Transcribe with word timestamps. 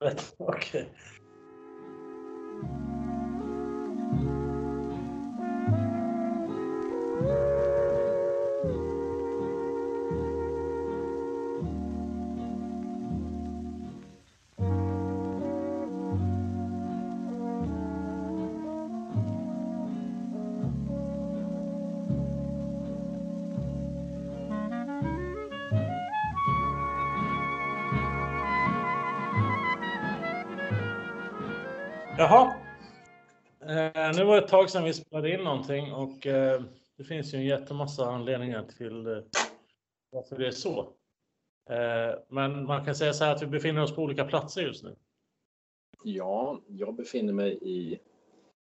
Okej. 0.38 0.90
Jaha. 32.18 32.54
Eh, 33.60 34.16
nu 34.16 34.24
var 34.24 34.36
det 34.36 34.42
ett 34.42 34.48
tag 34.48 34.70
sedan 34.70 34.84
vi 34.84 34.92
spelade 34.92 35.34
in 35.34 35.40
någonting 35.40 35.92
och 35.92 36.26
eh, 36.26 36.62
det 36.96 37.04
finns 37.04 37.34
ju 37.34 37.38
en 37.38 37.44
jättemassa 37.44 38.04
anledningar 38.10 38.62
till 38.62 39.06
eh, 39.06 39.18
varför 40.10 40.38
det 40.38 40.46
är 40.46 40.50
så. 40.50 40.78
Eh, 41.70 42.18
men 42.28 42.64
man 42.66 42.84
kan 42.84 42.94
säga 42.94 43.12
så 43.12 43.24
här 43.24 43.34
att 43.34 43.42
vi 43.42 43.46
befinner 43.46 43.82
oss 43.82 43.94
på 43.94 44.02
olika 44.02 44.24
platser 44.24 44.62
just 44.62 44.84
nu. 44.84 44.96
Ja, 46.02 46.60
jag 46.66 46.94
befinner 46.94 47.32
mig 47.32 47.58
i 47.62 47.98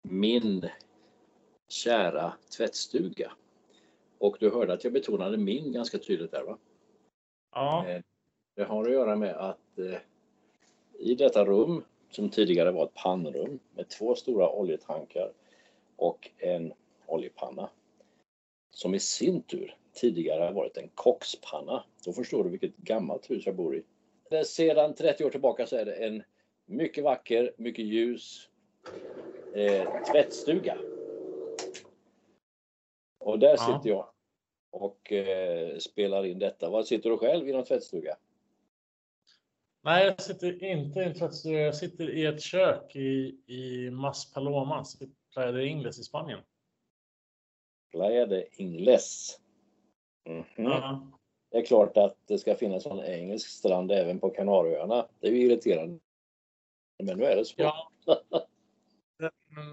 min 0.02 0.68
kära 1.68 2.32
tvättstuga. 2.56 3.32
Och 4.18 4.36
du 4.40 4.50
hörde 4.50 4.72
att 4.72 4.84
jag 4.84 4.92
betonade 4.92 5.36
min 5.36 5.72
ganska 5.72 5.98
tydligt 5.98 6.30
där 6.30 6.42
va? 6.44 6.58
Ja, 7.54 7.86
Eh, 7.88 8.02
Det 8.56 8.64
har 8.64 8.84
att 8.84 8.92
göra 8.92 9.16
med 9.16 9.34
att 9.36 9.78
eh, 9.78 9.98
i 10.98 11.14
detta 11.14 11.44
rum 11.44 11.84
som 12.10 12.30
tidigare 12.30 12.70
var 12.70 12.84
ett 12.84 12.94
pannrum 12.94 13.58
med 13.74 13.88
två 13.88 14.14
stora 14.14 14.50
oljetankar 14.50 15.32
och 15.96 16.30
en 16.38 16.72
oljepanna 17.06 17.70
som 18.70 18.94
i 18.94 19.00
sin 19.00 19.42
tur 19.42 19.76
tidigare 19.92 20.44
har 20.44 20.52
varit 20.52 20.76
en 20.76 20.88
kokspanna. 20.94 21.84
Då 22.04 22.12
förstår 22.12 22.44
du 22.44 22.50
vilket 22.50 22.76
gammalt 22.76 23.30
hus 23.30 23.46
jag 23.46 23.54
bor 23.54 23.76
i. 23.76 23.84
Sedan 24.44 24.94
30 24.94 25.24
år 25.24 25.30
tillbaka 25.30 25.66
så 25.66 25.76
är 25.76 25.84
det 25.84 25.94
en 25.94 26.22
mycket 26.66 27.04
vacker, 27.04 27.52
mycket 27.56 27.84
ljus 27.84 28.48
eh, 29.54 30.02
tvättstuga. 30.12 30.78
Och 33.18 33.38
där 33.38 33.50
Ja. 33.50 33.56
sitter 33.56 33.90
jag 33.90 34.06
och 34.70 35.12
eh, 35.12 35.78
spelar 35.78 36.26
in 36.26 36.38
detta. 36.38 36.70
Var 36.70 36.82
sitter 36.82 37.10
du 37.10 37.16
själv 37.18 37.48
i 37.48 37.52
någon 37.52 37.64
tvättstuga? 37.64 38.16
Nej 39.82 40.06
jag 40.06 40.22
sitter 40.22 40.64
inte 40.64 41.00
i 41.00 41.04
en 41.04 41.14
tvättstuga. 41.14 41.60
Jag 41.60 41.76
sitter 41.76 42.10
i 42.10 42.26
ett 42.26 42.42
kök 42.42 42.96
i, 42.96 43.40
i 43.46 43.90
Maspalomas 43.90 45.02
i 45.02 45.10
Playa 45.32 45.52
de 45.52 45.66
Ingles 45.66 45.98
i 45.98 46.02
Spanien. 46.02 46.40
Playa 47.90 48.26
de 48.26 48.46
Ingles. 48.52 49.40
Mhm. 50.28 50.44
Ja. 50.56 51.06
Det 51.50 51.58
är 51.58 51.64
klart 51.64 51.96
att 51.96 52.16
det 52.26 52.38
ska 52.38 52.54
finnas 52.54 52.86
en 52.86 53.00
engelsk 53.00 53.48
strand 53.50 53.92
även 53.92 54.20
på 54.20 54.30
Kanarieöarna. 54.30 55.06
Det 55.20 55.26
är 55.26 55.32
ju 55.32 55.42
irriterande. 55.42 55.98
Men 57.02 57.18
nu 57.18 57.24
är 57.24 57.36
det 57.36 57.44
så. 57.44 57.54
Ja. 57.56 57.90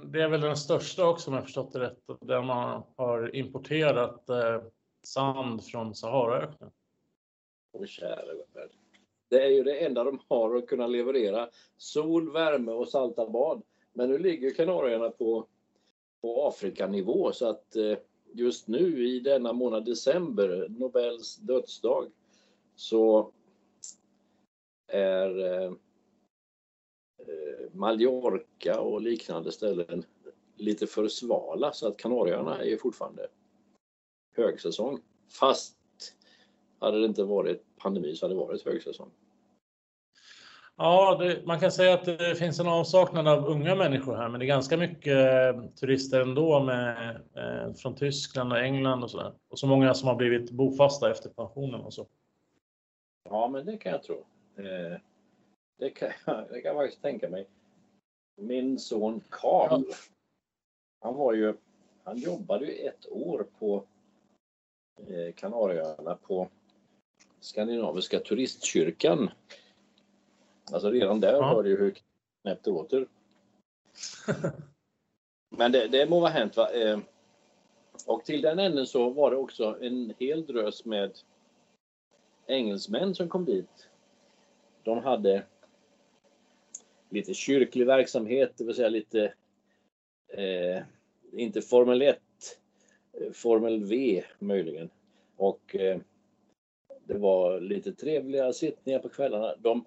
Det 0.06 0.22
är 0.22 0.28
väl 0.28 0.42
den 0.42 0.58
största 0.58 1.08
också 1.08 1.30
om 1.30 1.36
jag 1.36 1.44
förstått 1.44 1.74
det 1.74 1.80
rätt. 1.80 2.00
Där 2.22 2.42
man 2.42 2.84
har 2.96 3.36
importerat 3.36 4.30
eh, 4.30 4.64
sand 5.04 5.66
från 5.66 5.96
Saharaöknen. 5.96 6.72
Åh, 7.72 7.86
kära 7.86 8.34
värld. 8.54 8.72
Det 9.30 9.44
är 9.44 9.50
ju 9.50 9.64
det 9.64 9.86
enda 9.86 10.04
de 10.04 10.20
har 10.28 10.56
att 10.56 10.68
kunna 10.68 10.88
leverera. 10.88 11.50
Sol, 11.78 12.32
värme 12.32 12.72
och 12.72 12.88
salta 12.88 13.30
bad. 13.30 13.62
Men 13.94 14.10
nu 14.10 14.18
ligger 14.18 14.54
Kanarieöarna 14.54 15.10
på, 15.10 15.48
på 16.22 16.48
Afrikanivå 16.48 17.32
så 17.32 17.50
att 17.50 17.76
eh, 17.76 17.98
just 18.34 18.68
nu 18.68 19.08
i 19.08 19.20
denna 19.20 19.54
månad 19.54 19.86
december, 19.86 20.68
Nobels 20.70 21.36
dödsdag, 21.36 22.08
så 22.76 23.32
är 24.88 25.40
eh, 25.40 25.72
eh 27.20 27.72
Mallorca 27.72 28.80
och 28.80 29.02
liknande 29.02 29.52
ställen 29.52 30.04
lite 30.56 30.88
för 30.88 31.08
svala 31.08 31.74
så 31.74 31.88
att 31.88 31.98
Kanarieöarna 31.98 32.62
är 32.62 32.66
ju 32.66 32.78
fortfarande 32.78 33.28
högsäsong. 34.36 35.00
Fast 35.30 35.77
hade 36.80 37.00
det 37.00 37.06
inte 37.06 37.24
varit 37.24 37.64
pandemi 37.78 38.16
så 38.16 38.26
hade 38.26 38.36
det 38.36 38.40
varit 38.40 38.66
högsäsong. 38.66 39.12
Ja, 40.80 41.16
det, 41.20 41.46
man 41.46 41.60
kan 41.60 41.72
säga 41.72 41.94
att 41.94 42.06
det 42.06 42.36
finns 42.36 42.60
en 42.60 42.68
avsaknad 42.68 43.28
av 43.28 43.46
unga 43.48 43.76
människor 43.76 44.16
här, 44.16 44.30
men 44.30 44.40
det 44.40 44.46
är 44.46 44.48
ganska 44.48 44.78
mycket 44.78 45.18
eh, 45.56 45.64
turister 45.70 46.22
ändå 46.22 46.60
med, 46.64 47.16
eh, 47.36 47.74
från 47.74 47.96
Tyskland 47.96 48.52
och 48.54 48.60
England 48.60 49.04
och 49.04 49.12
sådär. 49.12 49.34
Och 49.50 49.60
så 49.60 49.68
många 49.68 49.94
som 49.94 50.08
har 50.08 50.16
blivit 50.16 50.52
bofasta 50.52 51.12
efter 51.12 51.30
pensionen 51.30 51.82
och 51.82 51.94
så. 51.94 52.08
Ja, 53.30 53.48
men 53.48 53.66
det 53.66 53.78
kan 53.78 53.92
jag 53.92 54.04
tro. 54.04 54.26
Eh, 54.58 55.00
det, 55.80 55.90
kan, 55.90 56.10
jag- 56.26 56.46
det 56.50 56.62
kan 56.62 56.76
jag 56.76 56.76
faktiskt 56.76 57.02
tänka 57.02 57.30
mig. 57.30 57.48
Min 58.42 58.80
son 58.80 59.22
Karl, 59.30 59.84
han 61.02 61.16
var 61.16 61.34
ju, 61.34 61.54
han 62.04 62.18
jobbade 62.18 62.66
ju 62.66 62.74
ett 62.88 63.08
år 63.12 63.48
på 63.60 63.84
eh, 65.08 65.34
Kanarieöarna 65.36 66.16
på 66.16 66.50
Skandinaviska 67.40 68.20
turistkyrkan. 68.20 69.30
Alltså 70.72 70.92
redan 70.92 71.20
där 71.20 71.34
Ja. 71.34 71.44
hör 71.44 71.64
du 71.64 71.70
ju 71.70 71.78
hur 71.78 71.96
knäppt 72.42 72.64
det 72.64 72.72
låter. 72.72 73.08
Men 75.50 75.72
det, 75.72 75.88
det 75.88 76.10
må 76.10 76.20
vara 76.20 76.32
hänt. 76.32 76.58
Va? 76.58 76.72
Eh, 76.72 77.00
och 78.06 78.26
till 78.26 78.42
den 78.42 78.60
änden 78.60 78.88
så 78.88 79.10
var 79.10 79.32
det 79.32 79.38
också 79.38 79.78
en 79.82 80.14
hel 80.20 80.46
drös 80.46 80.86
med 80.86 81.12
engelsmän 82.48 83.16
som 83.16 83.30
kom 83.30 83.46
dit. 83.46 83.90
De 84.84 84.98
hade 85.04 85.44
lite 87.10 87.34
kyrklig 87.34 87.86
verksamhet, 87.86 88.54
det 88.58 88.64
vill 88.64 88.76
säga 88.76 88.90
lite, 88.90 89.34
eh, 90.28 90.84
inte 91.32 91.62
Formel 91.62 92.02
1, 92.02 92.20
eh, 93.14 93.32
Formel 93.32 93.84
V 93.84 94.24
möjligen. 94.40 94.90
Och 95.38 95.76
eh, 95.76 96.00
det 97.08 97.18
var 97.18 97.60
lite 97.60 97.94
trevliga 97.94 98.54
sittningar 98.54 99.00
på 99.00 99.10
kvällarna. 99.10 99.56
De 99.60 99.86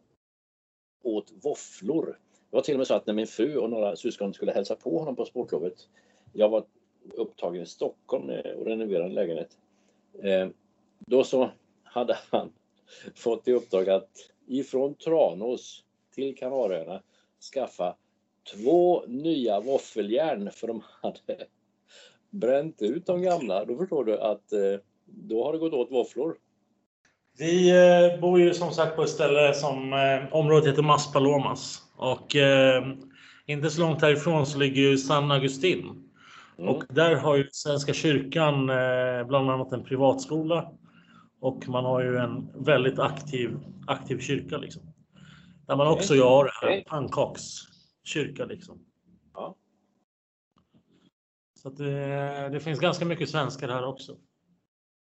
åt 1.03 1.33
våfflor. 1.43 2.19
Det 2.51 2.57
var 2.57 2.63
till 2.63 2.75
och 2.75 2.79
med 2.79 2.87
så 2.87 2.95
att 2.95 3.07
när 3.07 3.15
min 3.15 3.27
fru 3.27 3.57
och 3.57 3.71
några 3.71 3.97
syskon 3.97 4.35
skulle 4.35 4.53
hälsa 4.53 4.77
på 4.77 4.99
honom 4.99 5.17
på 5.17 5.25
sportlovet. 5.25 5.89
Jag 6.33 6.49
var 6.49 6.65
upptagen 7.15 7.63
i 7.63 7.67
Stockholm 7.67 8.31
eh, 8.31 8.53
och 8.53 8.67
renoverade 8.67 9.05
en 9.05 9.15
lägenhet. 9.15 9.59
Eh, 10.23 10.49
då 10.99 11.25
så 11.25 11.51
hade 11.83 12.19
han 12.31 12.53
fått 13.15 13.49
i 13.49 13.53
uppdrag 13.53 13.89
att 13.89 14.31
ifrån 14.47 14.95
Tranås 14.95 15.85
till 16.15 16.37
Kanarieöarna 16.37 17.03
skaffa 17.55 17.97
två 18.53 19.07
nya 19.07 19.61
våffeljärn 19.61 20.51
för 20.51 20.67
de 20.67 20.83
hade 20.85 21.47
bränt 22.31 22.83
ut 22.83 23.07
de 23.07 23.23
gamla. 23.23 23.65
Då 23.65 23.77
förstår 23.77 24.05
du 24.05 24.19
att 24.19 24.53
eh, 24.53 24.77
då 25.05 25.45
har 25.45 25.53
det 25.53 25.59
gått 25.59 25.73
åt 25.73 25.91
våfflor. 25.91 26.39
Vi 27.39 27.71
eh, 27.71 28.21
bor 28.21 28.41
ju 28.41 28.55
som 28.55 28.73
sagt 28.73 28.97
på 28.97 29.03
ett 29.03 29.11
ställe 29.11 29.55
som 29.55 29.93
eh, 29.93 30.35
området 30.35 30.69
heter 30.69 30.83
Maspalomas. 30.83 31.83
Och 31.97 32.37
eh, 32.37 32.85
inte 33.47 33.71
så 33.71 33.81
långt 33.81 34.03
härifrån 34.03 34.47
så 34.47 34.59
ligger 34.59 34.83
ju 34.83 34.99
San 34.99 35.31
Agustin. 35.31 36.11
Mm. 36.59 36.71
Och 36.71 36.85
där 36.89 37.17
har 37.17 37.37
ju 37.37 37.49
Svenska 37.53 37.93
kyrkan 37.93 38.67
bland 39.27 39.51
annat 39.51 39.73
en 39.73 39.85
privatskola. 39.85 40.73
Och 41.41 41.69
man 41.69 41.85
har 41.85 42.01
ju 42.01 42.17
en 42.17 42.65
väldigt 42.65 42.99
aktiv, 42.99 43.59
aktiv 43.87 44.19
kyrka 44.19 44.57
liksom. 44.57 44.83
Där 45.67 45.77
man 45.77 45.87
också 45.87 46.15
gör 46.15 46.45
det 46.45 46.51
här, 46.61 46.69
Okej. 46.69 46.85
pannkakskyrka 46.89 48.45
liksom. 48.45 48.79
Ja. 49.35 49.57
Så 51.63 51.71
det, 51.71 52.49
det 52.53 52.61
finns 52.61 52.81
ganska 52.81 53.05
mycket 53.05 53.31
svenskar 53.31 53.69
här 53.69 53.87
också. 53.87 54.17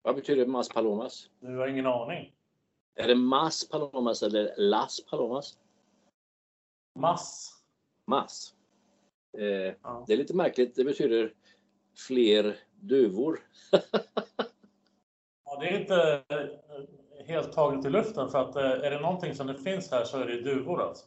Vad 0.02 0.14
betyder 0.14 0.46
Mas 0.46 0.68
Palomas? 0.68 1.30
Du 1.40 1.56
har 1.56 1.66
ingen 1.68 1.86
aning. 1.86 2.32
Är 2.94 3.08
det 3.08 3.14
Mas 3.14 3.68
Palomas 3.68 4.22
eller 4.22 4.54
Las 4.56 5.04
Palomas? 5.04 5.58
Mass. 6.94 7.54
Mas. 8.06 8.54
Eh, 9.38 9.74
Ja. 9.82 10.04
det 10.06 10.12
är 10.12 10.16
lite 10.16 10.34
märkligt. 10.36 10.76
Det 10.76 10.84
betyder 10.84 11.32
fler 12.06 12.56
duvor. 12.80 13.40
Ja, 15.50 15.60
det 15.60 15.68
är 15.68 15.80
inte 15.80 16.22
helt 17.26 17.52
taget 17.52 17.84
i 17.86 17.90
luften 17.90 18.30
för 18.30 18.38
att 18.38 18.56
eh, 18.56 18.62
är 18.62 18.90
det 18.90 19.00
någonting 19.00 19.34
som 19.34 19.46
det 19.46 19.54
finns 19.54 19.90
här 19.90 20.04
så 20.04 20.18
är 20.18 20.26
det 20.26 20.40
duvor 20.40 20.82
alltså. 20.82 21.06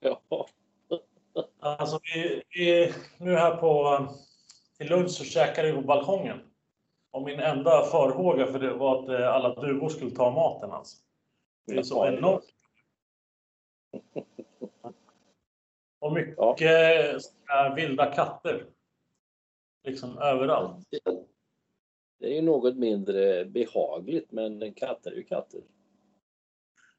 Ja. 0.00 0.20
Alltså 1.60 2.00
vi, 2.02 2.42
vi, 2.48 2.92
nu 3.18 3.34
här 3.34 3.56
på 3.56 3.98
eh, 4.00 4.10
till 4.78 4.88
lunch 4.88 5.10
så 5.10 5.24
käkade 5.24 5.68
vi 5.68 5.74
på 5.74 5.82
balkongen. 5.82 6.47
Och 7.18 7.24
min 7.24 7.40
enda 7.40 7.82
farhåga 7.82 8.46
för 8.46 8.58
det 8.58 8.74
var 8.74 9.02
att 9.02 9.08
eh, 9.08 9.34
alla 9.34 9.54
duvor 9.54 9.88
skulle 9.88 10.10
ta 10.10 10.30
maten 10.30 10.70
alltså. 10.72 10.96
Det 11.66 11.76
är 11.76 11.82
så 11.82 12.06
enormt. 12.06 12.44
Och 16.00 16.12
mycket 16.12 16.34
ja. 16.38 17.74
vilda 17.76 18.12
katter. 18.12 18.66
Liksom 19.84 20.18
överallt. 20.18 20.86
Det 22.18 22.26
är 22.26 22.34
ju 22.34 22.42
något 22.42 22.76
mindre 22.76 23.44
behagligt, 23.44 24.32
men 24.32 24.74
katter 24.74 25.10
är 25.10 25.16
ju 25.16 25.24
katter. 25.24 25.60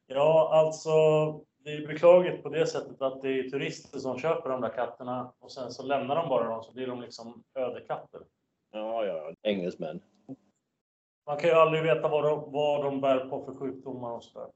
Ja, 0.06 0.50
alltså 0.52 0.90
det 1.64 1.70
är 1.70 1.86
beklagligt 1.86 2.42
på 2.42 2.48
det 2.48 2.66
sättet 2.66 3.02
att 3.02 3.22
det 3.22 3.38
är 3.38 3.50
turister 3.50 3.98
som 3.98 4.18
köper 4.18 4.50
de 4.50 4.60
där 4.60 4.74
katterna 4.74 5.32
och 5.38 5.52
sen 5.52 5.70
så 5.70 5.82
lämnar 5.82 6.16
de 6.16 6.28
bara 6.28 6.48
dem 6.48 6.62
så 6.62 6.72
blir 6.72 6.86
de 6.86 7.00
liksom 7.00 7.44
ödekatter. 7.54 8.20
Ja, 8.70 9.04
ja, 9.06 9.34
engelsmän. 9.42 10.00
Man 11.26 11.36
kan 11.36 11.50
ju 11.50 11.56
aldrig 11.56 11.82
veta 11.82 12.08
vad 12.08 12.24
de, 12.24 12.52
vad 12.52 12.84
de 12.84 13.00
bär 13.00 13.28
på 13.28 13.44
för 13.44 13.54
sjukdomar 13.54 14.10
och 14.10 14.24
sådär. 14.24 14.50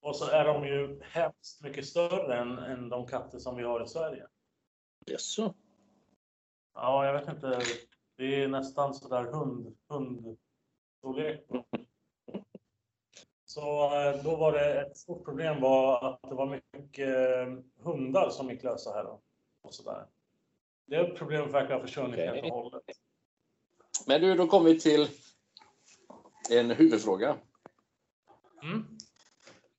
Och 0.00 0.16
så 0.16 0.30
är 0.30 0.44
de 0.44 0.66
ju 0.66 1.00
hemskt 1.02 1.62
mycket 1.62 1.86
större 1.86 2.38
än, 2.38 2.58
än 2.58 2.88
de 2.88 3.06
katter 3.06 3.38
som 3.38 3.56
vi 3.56 3.62
har 3.62 3.84
i 3.84 3.86
Sverige. 3.86 4.26
Jaså? 5.06 5.54
Ja, 6.74 7.06
jag 7.06 7.12
vet 7.12 7.28
inte. 7.28 7.60
Det 8.16 8.42
är 8.42 8.48
nästan 8.48 8.94
sådär 8.94 9.24
hund, 9.24 9.76
hundstorlek. 9.88 11.46
Så 13.44 13.84
eh, 13.84 14.22
då 14.24 14.36
var 14.36 14.52
det 14.52 14.80
ett 14.80 14.96
stort 14.96 15.24
problem 15.24 15.60
var 15.60 16.08
att 16.08 16.22
det 16.22 16.34
var 16.34 16.46
mycket 16.46 17.08
eh, 17.08 17.64
hundar 17.84 18.30
som 18.30 18.50
gick 18.50 18.62
lösa 18.62 18.92
här. 18.92 19.04
Då, 19.04 19.20
och 19.62 19.74
sådär. 19.74 20.06
Det 20.86 21.14
problemet 21.16 21.54
verkar 21.54 21.74
ha 21.74 21.80
försvunnit 21.80 22.14
Okej. 22.14 22.26
helt 22.26 22.52
och 22.52 22.58
hållet. 22.62 22.82
Men 24.06 24.20
du, 24.20 24.34
då 24.34 24.46
kommer 24.46 24.70
vi 24.70 24.80
till 24.80 25.08
en 26.50 26.70
huvudfråga. 26.70 27.36
Mm. 28.62 28.84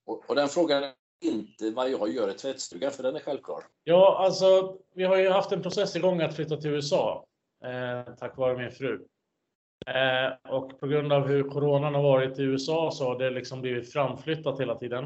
Och, 0.06 0.30
och 0.30 0.36
den 0.36 0.48
frågan 0.48 0.84
är 0.84 0.94
inte 1.22 1.72
vad 1.72 1.90
jag 1.90 2.10
gör 2.10 2.32
i 2.32 2.34
tvättstugan, 2.34 2.92
för 2.92 3.04
den 3.04 3.16
är 3.16 3.20
självklar. 3.20 3.64
Ja, 3.84 4.18
alltså 4.26 4.78
vi 4.96 5.04
har 5.04 5.18
ju 5.18 5.30
haft 5.30 5.52
en 5.52 5.62
process 5.62 5.96
igång 5.96 6.22
att 6.22 6.36
flytta 6.36 6.58
till 6.58 6.72
USA. 6.72 7.26
Eh, 7.66 8.14
tack 8.16 8.38
vare 8.38 8.58
min 8.58 8.72
fru. 8.72 9.08
Eh, 9.88 10.52
och 10.52 10.80
på 10.80 10.88
grund 10.88 11.14
av 11.14 11.28
hur 11.28 11.50
coronan 11.50 11.96
har 11.96 12.04
varit 12.04 12.40
i 12.40 12.44
USA 12.44 12.92
så 12.92 13.06
har 13.06 13.20
det 13.20 13.30
liksom 13.30 13.62
blivit 13.62 13.94
framflyttat 13.94 14.60
hela 14.60 14.76
tiden. 14.76 15.04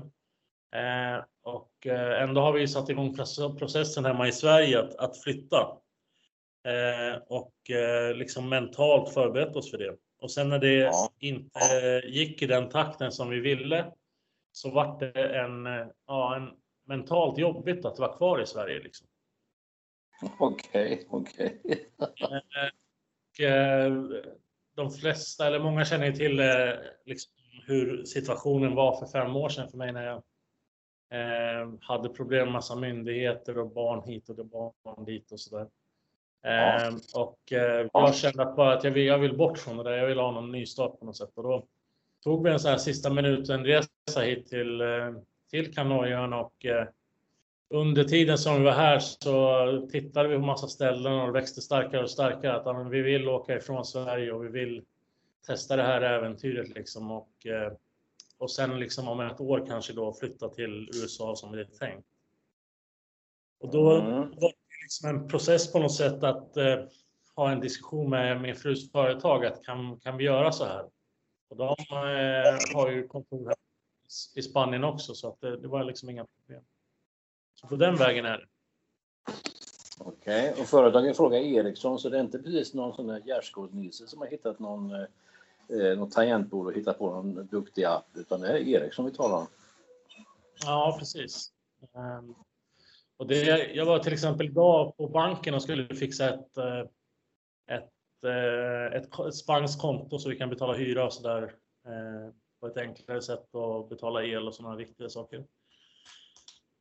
Eh, 0.76 1.24
och 1.44 1.88
eh, 1.88 2.24
ändå 2.24 2.42
har 2.42 2.54
vi 2.54 2.68
satt 2.68 2.90
igång 2.90 3.16
proce- 3.16 3.58
processen 3.58 4.06
hemma 4.06 4.28
i 4.28 4.32
Sverige 4.32 4.80
att, 4.80 4.96
att 4.96 5.18
flytta. 5.18 5.78
Eh, 6.68 7.22
och 7.28 7.70
eh, 7.72 8.16
liksom 8.16 8.50
mentalt 8.50 9.14
förberett 9.14 9.56
oss 9.56 9.72
för 9.72 9.78
det. 9.78 9.98
Och 10.22 10.32
sen 10.32 10.50
när 10.50 10.60
det 10.60 10.74
Ja. 10.74 11.10
inte 11.20 12.02
gick 12.06 12.42
i 12.42 12.46
den 12.48 12.70
takten 12.70 13.12
som 13.12 13.30
vi 13.30 13.40
ville 13.40 13.92
så 14.52 14.72
vart 14.72 15.00
det 15.00 15.36
en, 15.36 15.66
eh, 15.68 15.88
ja, 16.08 16.36
en 16.36 16.50
mentalt 16.86 17.38
jobbigt 17.38 17.86
att 17.86 18.00
vara 18.00 18.18
kvar 18.18 18.42
i 18.42 18.46
Sverige. 18.46 18.80
Liksom. 18.80 19.08
Okej, 20.40 21.08
okej. 21.10 21.62
Eh, 23.40 23.94
de 24.76 24.92
flesta, 24.92 25.48
eller 25.48 25.60
många 25.60 25.86
känner 25.86 26.06
ju 26.06 26.14
till 26.14 26.40
eh, 26.40 26.70
liksom, 27.06 27.34
hur 27.66 28.04
situationen 28.04 28.76
var 28.76 29.00
för 29.00 29.06
fem 29.06 29.36
år 29.36 29.50
sedan 29.50 29.70
för 29.70 29.78
mig 29.78 29.92
när 29.94 30.06
jag 30.06 30.24
eh, 31.12 31.74
hade 31.82 32.10
problem 32.10 32.46
med 32.46 32.54
massa 32.54 32.76
myndigheter 32.76 33.58
och 33.58 33.70
barn 33.72 34.04
hit 34.10 34.30
och 34.30 34.46
barn 34.46 35.06
dit 35.06 35.32
och 35.32 35.40
sådär. 35.40 35.68
Eh, 36.48 36.96
och 37.14 37.54
eh, 37.54 37.88
jag 37.94 38.16
kände 38.16 38.46
bara 38.46 38.74
att 38.74 38.84
jag 38.84 38.92
vill, 38.92 39.06
jag 39.06 39.20
vill 39.20 39.38
bort 39.38 39.58
från 39.58 39.78
det 39.78 39.84
där. 39.84 39.98
Jag 39.98 40.08
vill 40.08 40.20
ha 40.20 40.32
någon 40.32 40.52
ny 40.52 40.66
start 40.66 41.00
på 41.00 41.06
något 41.06 41.18
sätt. 41.18 41.32
Och 41.36 41.44
då 41.44 41.64
tog 42.24 42.44
vi 42.44 42.52
en 42.52 42.60
sån 42.60 42.72
här 42.72 42.78
sista 42.78 43.10
minuten 43.10 43.66
resa 43.66 44.22
hit 44.22 44.48
till, 44.48 44.82
eh, 44.82 44.88
till 45.50 45.74
Kanarieöarna 45.74 46.40
och 46.40 46.66
eh, 46.66 46.88
under 47.70 48.04
tiden 48.04 48.38
som 48.38 48.58
vi 48.58 48.64
var 48.64 48.72
här 48.72 49.00
så 49.00 49.88
tittade 49.92 50.30
vi 50.30 50.36
på 50.36 50.42
massa 50.42 50.68
ställen 50.68 51.14
och 51.14 51.28
det 51.28 51.34
växte 51.34 51.62
starkare 51.62 52.04
och 52.04 52.10
starkare 52.10 52.56
att 52.56 52.66
ja, 52.66 52.84
vi 52.84 53.02
vill 53.02 53.28
åka 53.30 53.56
ifrån 53.56 53.86
Sverige 53.86 54.32
och 54.32 54.46
vi 54.46 54.50
vill 54.50 54.84
testa 55.48 55.76
det 55.76 55.84
här 55.84 56.02
äventyret 56.02 56.70
liksom 56.70 57.12
och, 57.12 57.30
och 58.38 58.52
sen 58.52 58.80
liksom 58.80 59.08
om 59.08 59.20
ett 59.20 59.42
år 59.42 59.66
kanske 59.68 59.94
då 59.94 60.14
flytta 60.14 60.50
till 60.50 60.90
USA 61.04 61.36
som 61.36 61.54
är 61.54 61.64
tänkt. 61.64 62.08
Och 63.60 63.72
då 63.72 63.92
Mm. 63.92 64.14
var 64.16 64.52
liksom 64.88 65.10
en 65.10 65.28
process 65.28 65.72
på 65.72 65.80
något 65.80 65.96
sätt 65.96 66.24
att 66.24 66.58
eh, 66.58 66.80
ha 67.36 67.52
en 67.52 67.60
diskussion 67.60 68.10
med 68.10 68.42
min 68.42 68.56
frus 68.56 68.92
företag 68.92 69.46
att 69.46 69.64
kan, 69.64 70.00
kan 70.00 70.18
vi 70.18 70.24
göra 70.24 70.52
så 70.52 70.66
här? 70.66 70.86
Och 71.50 71.58
de 71.58 71.76
eh, 71.92 72.76
har 72.76 72.92
ju 72.92 73.08
kontor 73.08 73.46
här 73.46 73.56
i 74.36 74.42
Spanien 74.42 74.84
också 74.84 75.14
så 75.14 75.30
att 75.30 75.42
det, 75.42 75.58
det 75.58 75.68
var 75.68 75.84
liksom 75.84 76.10
inga 76.10 76.26
problem. 76.26 76.64
Så 77.54 77.68
på 77.68 77.76
den 77.76 77.96
vägen 77.96 78.26
är 78.26 78.38
det. 78.38 78.46
Okej, 80.00 80.56
och 80.60 80.66
företaget 80.66 81.18
frågar 81.18 81.40
Ericsson, 81.40 82.00
så 82.00 82.10
det 82.10 82.18
är 82.18 82.22
inte 82.22 82.40
precis 82.40 82.74
någon 82.74 82.96
sån 82.96 83.08
där 83.08 83.22
gärdsgårdsnisse 83.26 84.08
som 84.08 84.20
har 84.20 84.28
hittat 84.28 84.60
någon, 84.60 84.92
eh, 84.92 85.98
något 85.98 86.12
tangentbord 86.12 86.68
och 86.68 86.74
hittat 86.74 87.00
på 87.00 87.10
någon 87.10 87.48
duktig 87.48 87.84
app, 87.84 88.08
utan 88.16 88.42
det 88.42 88.48
är 88.48 88.68
Ericsson 88.68 89.06
vi 89.06 89.12
talar 89.12 89.38
om. 89.38 89.48
Ja, 90.66 90.96
precis. 91.00 91.52
Ehm, 91.96 92.36
och 93.18 93.28
det, 93.28 93.72
jag 93.74 93.86
var 93.86 94.00
till 94.00 94.14
exempel 94.14 94.48
idag 94.48 94.98
på 94.98 95.08
banken 95.08 95.54
och 95.54 95.62
skulle 95.62 95.96
fixa 95.96 96.30
ett, 96.30 96.58
eh, 96.58 96.80
ett, 97.72 98.24
eh, 98.26 98.98
ett, 98.98 99.20
ett 99.20 99.36
spanskt 99.36 99.82
konto 99.82 100.20
så 100.20 100.30
vi 100.30 100.36
kan 100.36 100.50
betala 100.50 100.74
hyra 100.74 101.06
och 101.06 101.14
sådär 101.14 101.44
eh, 101.88 102.34
på 102.60 102.68
ett 102.68 102.78
enklare 102.78 103.22
sätt 103.22 103.50
och 103.52 103.88
betala 103.88 104.24
el 104.24 104.48
och 104.48 104.56
sådana 104.56 104.76
viktiga 104.76 105.10
saker. 105.10 105.46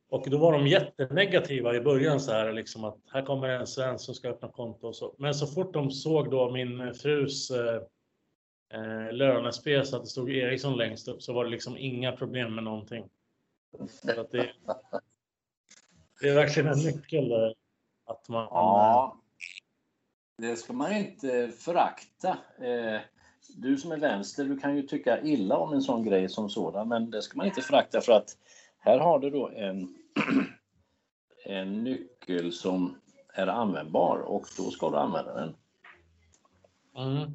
Och 0.09 0.29
då 0.29 0.37
var 0.37 0.53
de 0.53 0.67
jättenegativa 0.67 1.75
i 1.75 1.81
början 1.81 2.19
så 2.19 2.31
här 2.31 2.53
liksom 2.53 2.83
att 2.83 2.97
här 3.13 3.21
kommer 3.21 3.49
en 3.49 3.67
svensk 3.67 4.05
som 4.05 4.15
ska 4.15 4.29
öppna 4.29 4.51
konto 4.51 4.87
och 4.87 4.95
så. 4.95 5.15
Men 5.17 5.33
så 5.33 5.47
fort 5.47 5.73
de 5.73 5.91
såg 5.91 6.31
då 6.31 6.51
min 6.51 6.93
frus 6.93 7.51
eh, 7.51 9.11
lönespel 9.11 9.85
så 9.85 9.95
att 9.95 10.03
det 10.03 10.09
stod 10.09 10.31
Ericsson 10.31 10.77
längst 10.77 11.07
upp 11.07 11.21
så 11.21 11.33
var 11.33 11.43
det 11.43 11.49
liksom 11.49 11.77
inga 11.77 12.11
problem 12.11 12.55
med 12.55 12.63
någonting. 12.63 13.09
Så 13.87 14.21
att 14.21 14.31
det, 14.31 14.51
det 16.21 16.29
är 16.29 16.35
verkligen 16.35 16.69
en 16.69 16.79
nyckel 16.79 17.31
att 18.05 18.29
man... 18.29 18.47
Ja, 18.51 19.17
det 20.37 20.55
ska 20.55 20.73
man 20.73 20.91
inte 20.91 21.49
förakta. 21.49 22.37
Eh, 22.61 23.01
Du 23.55 23.77
som 23.77 23.91
är 23.91 23.97
vänster, 23.97 24.43
du 24.45 24.57
kan 24.57 24.75
ju 24.75 24.81
tycka 24.81 25.21
illa 25.21 25.57
om 25.57 25.73
en 25.73 25.81
sån 25.81 26.03
grej 26.03 26.29
som 26.29 26.49
sådan, 26.49 26.87
men 26.87 27.11
det 27.11 27.21
ska 27.21 27.37
man 27.37 27.45
inte 27.45 27.61
förakta 27.61 28.01
för 28.01 28.11
att 28.11 28.37
här 28.77 28.99
har 28.99 29.19
du 29.19 29.29
då 29.29 29.49
en, 29.49 29.95
en 31.45 31.83
nyckel 31.83 32.53
som 32.53 33.01
är 33.33 33.47
användbar 33.47 34.17
och 34.19 34.45
då 34.57 34.71
ska 34.71 34.89
du 34.89 34.97
använda 34.97 35.33
den. 35.33 35.55
Mm. 36.97 37.31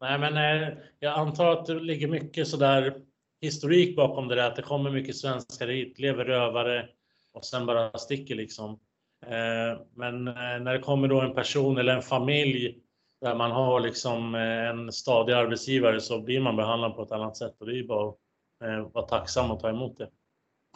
Nej, 0.00 0.18
men 0.18 0.36
eh, 0.36 0.78
jag 0.98 1.18
antar 1.18 1.50
att 1.50 1.66
det 1.66 1.74
ligger 1.80 2.08
mycket 2.08 2.48
sådär 2.48 3.02
historik 3.40 3.96
bakom 3.96 4.28
det 4.28 4.34
där, 4.34 4.48
att 4.48 4.56
det 4.56 4.62
kommer 4.62 4.90
mycket 4.90 5.16
svenskar 5.16 5.68
hit, 5.68 5.98
lever 5.98 6.24
rövare 6.24 6.88
och 7.36 7.44
sen 7.44 7.66
bara 7.66 7.98
sticker 7.98 8.34
liksom. 8.34 8.80
Eh, 9.26 9.80
Men 9.94 10.28
eh, 10.28 10.34
när 10.34 10.72
det 10.72 10.78
kommer 10.78 11.08
då 11.08 11.20
en 11.20 11.34
person 11.34 11.78
eller 11.78 11.96
en 11.96 12.02
familj 12.02 12.82
där 13.20 13.34
man 13.34 13.50
har 13.50 13.80
liksom 13.80 14.34
eh, 14.34 14.68
en 14.68 14.92
stadig 14.92 15.32
arbetsgivare 15.32 16.00
så 16.00 16.20
blir 16.20 16.40
man 16.40 16.56
behandlad 16.56 16.96
på 16.96 17.02
ett 17.02 17.12
annat 17.12 17.36
sätt 17.36 17.60
och 17.60 17.66
det 17.66 17.72
är 17.72 17.76
ju 17.76 17.86
bara 17.86 18.08
att 18.08 18.94
vara 18.94 19.06
tacksam 19.06 19.50
och 19.50 19.60
ta 19.60 19.68
emot 19.68 19.98
det. 19.98 20.10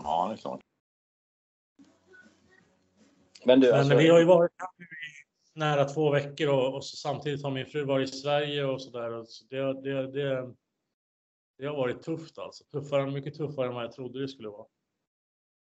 Ja, 0.03 0.27
det 0.29 0.35
är 0.35 0.37
klart. 0.37 0.61
Men, 3.45 3.61
du, 3.61 3.73
alltså... 3.73 3.89
Men 3.89 3.99
vi 3.99 4.09
har 4.09 4.19
ju 4.19 4.25
varit 4.25 4.53
här 4.59 4.85
i 4.85 5.59
nära 5.59 5.85
två 5.85 6.11
veckor 6.11 6.49
och, 6.49 6.75
och 6.75 6.85
samtidigt 6.85 7.43
har 7.43 7.51
min 7.51 7.67
fru 7.67 7.85
varit 7.85 8.09
i 8.09 8.17
Sverige 8.17 8.65
och 8.65 8.83
så 8.83 8.91
där. 8.91 9.25
Så 9.25 9.45
det, 9.51 9.83
det, 9.83 10.13
det, 10.13 10.55
det 11.59 11.67
har 11.67 11.77
varit 11.77 12.03
tufft 12.03 12.39
alltså. 12.39 12.65
Tuffare, 12.65 13.11
mycket 13.11 13.35
tuffare 13.35 13.69
än 13.69 13.75
vad 13.75 13.85
jag 13.85 13.93
trodde 13.93 14.21
det 14.21 14.29
skulle 14.29 14.49
vara. 14.49 14.67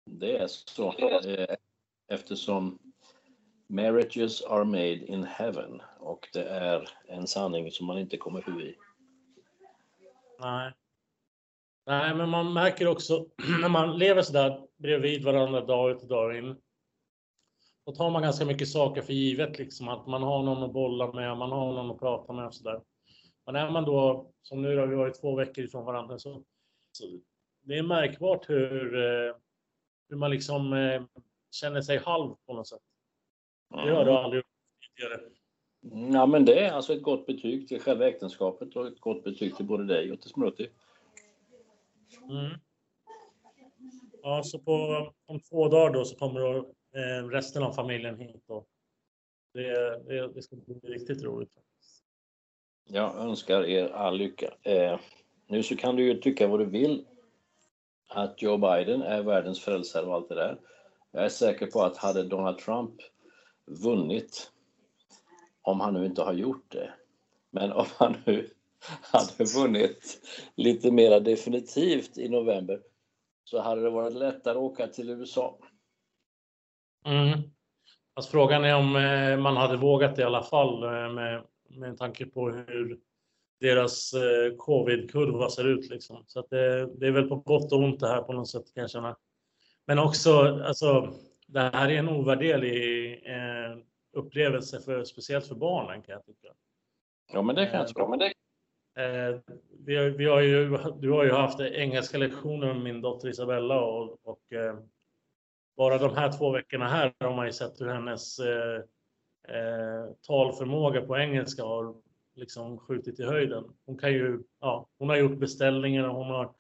Det 0.05 0.37
är 0.37 0.47
så. 0.47 0.95
Eh, 0.99 1.57
eftersom 2.09 2.79
marriages 3.69 4.43
are 4.43 4.65
made 4.65 5.07
in 5.07 5.25
heaven 5.25 5.83
och 5.99 6.29
det 6.33 6.45
är 6.45 6.89
en 7.09 7.27
sanning 7.27 7.71
som 7.71 7.87
man 7.87 7.99
inte 7.99 8.17
kommer 8.17 8.41
förbi. 8.41 8.77
Nej. 10.41 10.73
Nej, 11.87 12.15
men 12.15 12.29
man 12.29 12.53
märker 12.53 12.87
också 12.89 13.27
när 13.61 13.69
man 13.69 13.99
lever 13.99 14.23
så 14.23 14.33
där 14.33 14.67
bredvid 14.77 15.25
varandra 15.25 15.61
dag 15.61 15.91
ut 15.91 16.03
och 16.03 16.09
dag 16.09 16.39
in. 16.39 16.57
Då 17.87 17.93
tar 17.93 18.11
man 18.11 18.23
ganska 18.23 18.45
mycket 18.45 18.69
saker 18.69 19.03
för 19.03 19.13
givet, 19.13 19.59
liksom 19.59 19.89
att 19.89 20.07
man 20.07 20.23
har 20.23 20.43
någon 20.43 20.63
att 20.63 20.73
bolla 20.73 21.13
med, 21.13 21.37
man 21.37 21.53
har 21.53 21.73
någon 21.73 21.91
att 21.91 21.99
prata 21.99 22.33
med 22.33 22.47
och 22.47 22.55
så 22.55 22.65
där. 22.65 22.81
Men 23.47 23.57
är 23.57 23.71
man 23.71 23.85
då, 23.85 24.31
som 24.43 24.63
nu 24.63 24.77
har 24.77 24.87
vi 24.87 24.97
varit 24.97 25.21
två 25.21 25.37
veckor 25.37 25.65
ifrån 25.65 25.85
varandra, 25.85 26.19
så, 26.19 26.45
så 26.93 27.05
det 27.63 27.79
är 27.79 27.83
märkbart 27.83 28.49
hur, 28.49 28.97
eh, 28.97 29.35
hur 30.11 30.17
man 30.17 30.31
liksom 30.31 30.73
eh, 30.73 31.03
känner 31.51 31.81
sig 31.81 31.99
halv 31.99 32.35
på 32.47 32.55
något 32.55 32.69
sätt. 32.69 32.83
Det 33.71 33.91
har 33.91 34.05
du 34.05 34.11
aldrig 34.11 34.43
tidigare. 34.97 35.21
Ja, 36.13 36.27
men 36.27 36.45
det 36.45 36.65
är 36.65 36.73
alltså 36.73 36.93
ett 36.93 37.03
gott 37.03 37.27
betyg 37.27 37.69
till 37.69 37.81
själva 37.81 38.09
äktenskapet 38.09 38.77
och 38.77 38.87
ett 38.87 39.01
gott 39.01 39.25
betyg 39.25 39.57
till 39.57 39.67
både 39.67 39.85
dig 39.85 40.13
och 40.13 40.21
till 40.21 40.31
Smrutty. 40.31 40.69
Mm. 42.31 42.59
Ja, 44.23 44.43
så 44.43 44.59
på, 44.59 44.73
om 45.27 45.41
två 45.41 45.69
dagar 45.69 45.93
då 45.93 46.05
så 46.05 46.17
kommer 46.17 46.41
då, 46.41 46.57
eh, 46.95 47.29
resten 47.29 47.63
av 47.63 47.73
familjen 47.73 48.19
hit. 48.19 48.45
Och 48.47 48.69
det, 49.55 50.03
det, 50.07 50.33
det 50.35 50.43
ska 50.43 50.57
bli 50.57 50.75
riktigt 50.75 51.23
roligt. 51.23 51.53
Jag 52.85 53.17
önskar 53.17 53.65
er 53.65 53.89
all 53.89 54.17
lycka. 54.17 54.55
Eh, 54.63 55.01
nu 55.47 55.63
så 55.63 55.77
kan 55.77 55.97
du 55.97 56.05
ju 56.05 56.21
tycka 56.21 56.49
vad 56.49 56.61
du 56.61 56.67
vill 56.67 57.07
att 58.11 58.43
Joe 58.43 58.57
Biden 58.57 59.03
är 59.03 59.23
världens 59.23 59.61
frälsare 59.61 60.07
och 60.07 60.15
allt 60.15 60.29
det 60.29 60.35
där. 60.35 60.59
Jag 61.13 61.25
är 61.25 61.29
säker 61.29 61.67
på 61.67 61.83
att 61.83 61.97
hade 61.97 62.23
Donald 62.23 62.59
Trump 62.59 62.95
vunnit, 63.67 64.51
om 65.63 65.81
han 65.81 65.95
nu 65.95 66.07
inte 66.07 66.23
har 66.23 66.33
gjort 66.33 66.65
det, 66.69 66.93
men 67.51 67.73
om 67.73 67.87
han 67.97 68.17
nu 68.25 68.51
hade 69.01 69.45
vunnit 69.45 70.21
lite 70.55 70.91
mer 70.91 71.21
definitivt 71.21 72.19
i 72.19 72.29
november 72.29 72.81
så 73.45 73.61
hade 73.61 73.83
det 73.83 73.91
varit 73.91 74.15
lättare 74.15 74.59
att 74.59 74.63
åka 74.63 74.87
till 74.87 75.11
USA. 75.11 75.59
Mm. 77.05 77.41
Fast 78.15 78.31
frågan 78.31 78.65
är 78.65 78.77
om 78.77 78.97
eh, 78.97 79.37
man 79.37 79.57
hade 79.57 79.77
vågat 79.77 80.17
det 80.17 80.23
i 80.23 80.25
alla 80.25 80.43
fall 80.43 80.83
eh, 80.83 81.13
med, 81.13 81.45
med 81.69 81.99
tanke 81.99 82.27
på 82.27 82.51
hur 82.51 83.01
deras 83.61 84.13
eh, 84.13 84.57
covid-kurva 84.57 85.51
ser 85.51 85.69
ut. 85.69 85.91
Liksom. 85.91 86.25
Så 86.27 86.41
att 86.41 86.51
det, 86.51 86.87
det, 86.87 87.07
är 87.07 87.11
väl 87.11 87.29
på 87.29 87.37
gott 87.37 87.73
och 87.73 87.79
ont 87.79 88.01
det 88.01 88.09
här 88.09 88.23
på 88.23 88.33
något 88.33 88.49
sätt 88.49 88.75
kan 88.75 88.81
jag 88.81 88.91
känna. 88.91 89.17
Men 89.87 89.99
också, 89.99 90.63
alltså, 90.65 91.15
det 91.47 91.61
här 91.61 91.89
är 91.89 91.99
en 91.99 92.09
ovärderlig 92.09 93.13
eh, 93.27 93.79
upplevelse, 94.13 94.81
för, 94.81 95.05
speciellt 95.05 95.47
för 95.47 95.55
barnen 95.55 96.03
kan 96.03 96.13
jag 96.13 96.25
tycka. 96.25 96.49
Ja, 97.33 97.43
men 97.43 97.55
det 97.55 97.67
kan 97.67 97.81
jag 97.81 97.89
tro. 97.89 98.09
Men 98.09 98.19
det... 98.19 98.33
Eh, 98.99 99.41
vi, 99.87 99.97
har, 99.97 100.05
vi 100.05 100.25
har 100.25 100.41
ju, 100.41 100.79
du 101.01 101.11
har 101.11 101.25
ju 101.25 101.33
haft 101.33 101.61
engelska 101.61 102.19
lektioner 102.19 102.67
med 102.75 102.83
min 102.83 103.01
dotter 103.01 103.29
Isabella 103.29 103.81
och, 103.81 104.19
och 104.23 104.53
eh, 104.53 104.79
bara 105.77 105.99
de 105.99 106.17
här 106.17 106.33
två 106.33 106.51
veckorna 106.51 106.89
här 106.89 107.15
har 107.21 107.35
man 107.37 107.47
ju 107.47 107.53
sett 107.53 107.81
hur 107.81 107.89
hennes 107.89 108.39
eh, 108.39 108.83
eh, 109.49 110.11
talförmåga 110.27 111.01
på 111.01 111.19
engelska 111.19 111.63
har 111.63 111.95
liksom 112.41 112.79
skjutit 112.79 113.21
i 113.21 113.25
höjden. 113.25 113.65
Hon 113.87 113.99
kan 113.99 114.13
ju, 114.13 114.43
ja, 114.61 114.89
hon 114.99 115.09
har 115.09 115.17
gjort 115.17 115.39
beställningar 115.39 116.09
och 116.09 116.15
hon 116.15 116.31
har 116.31 116.55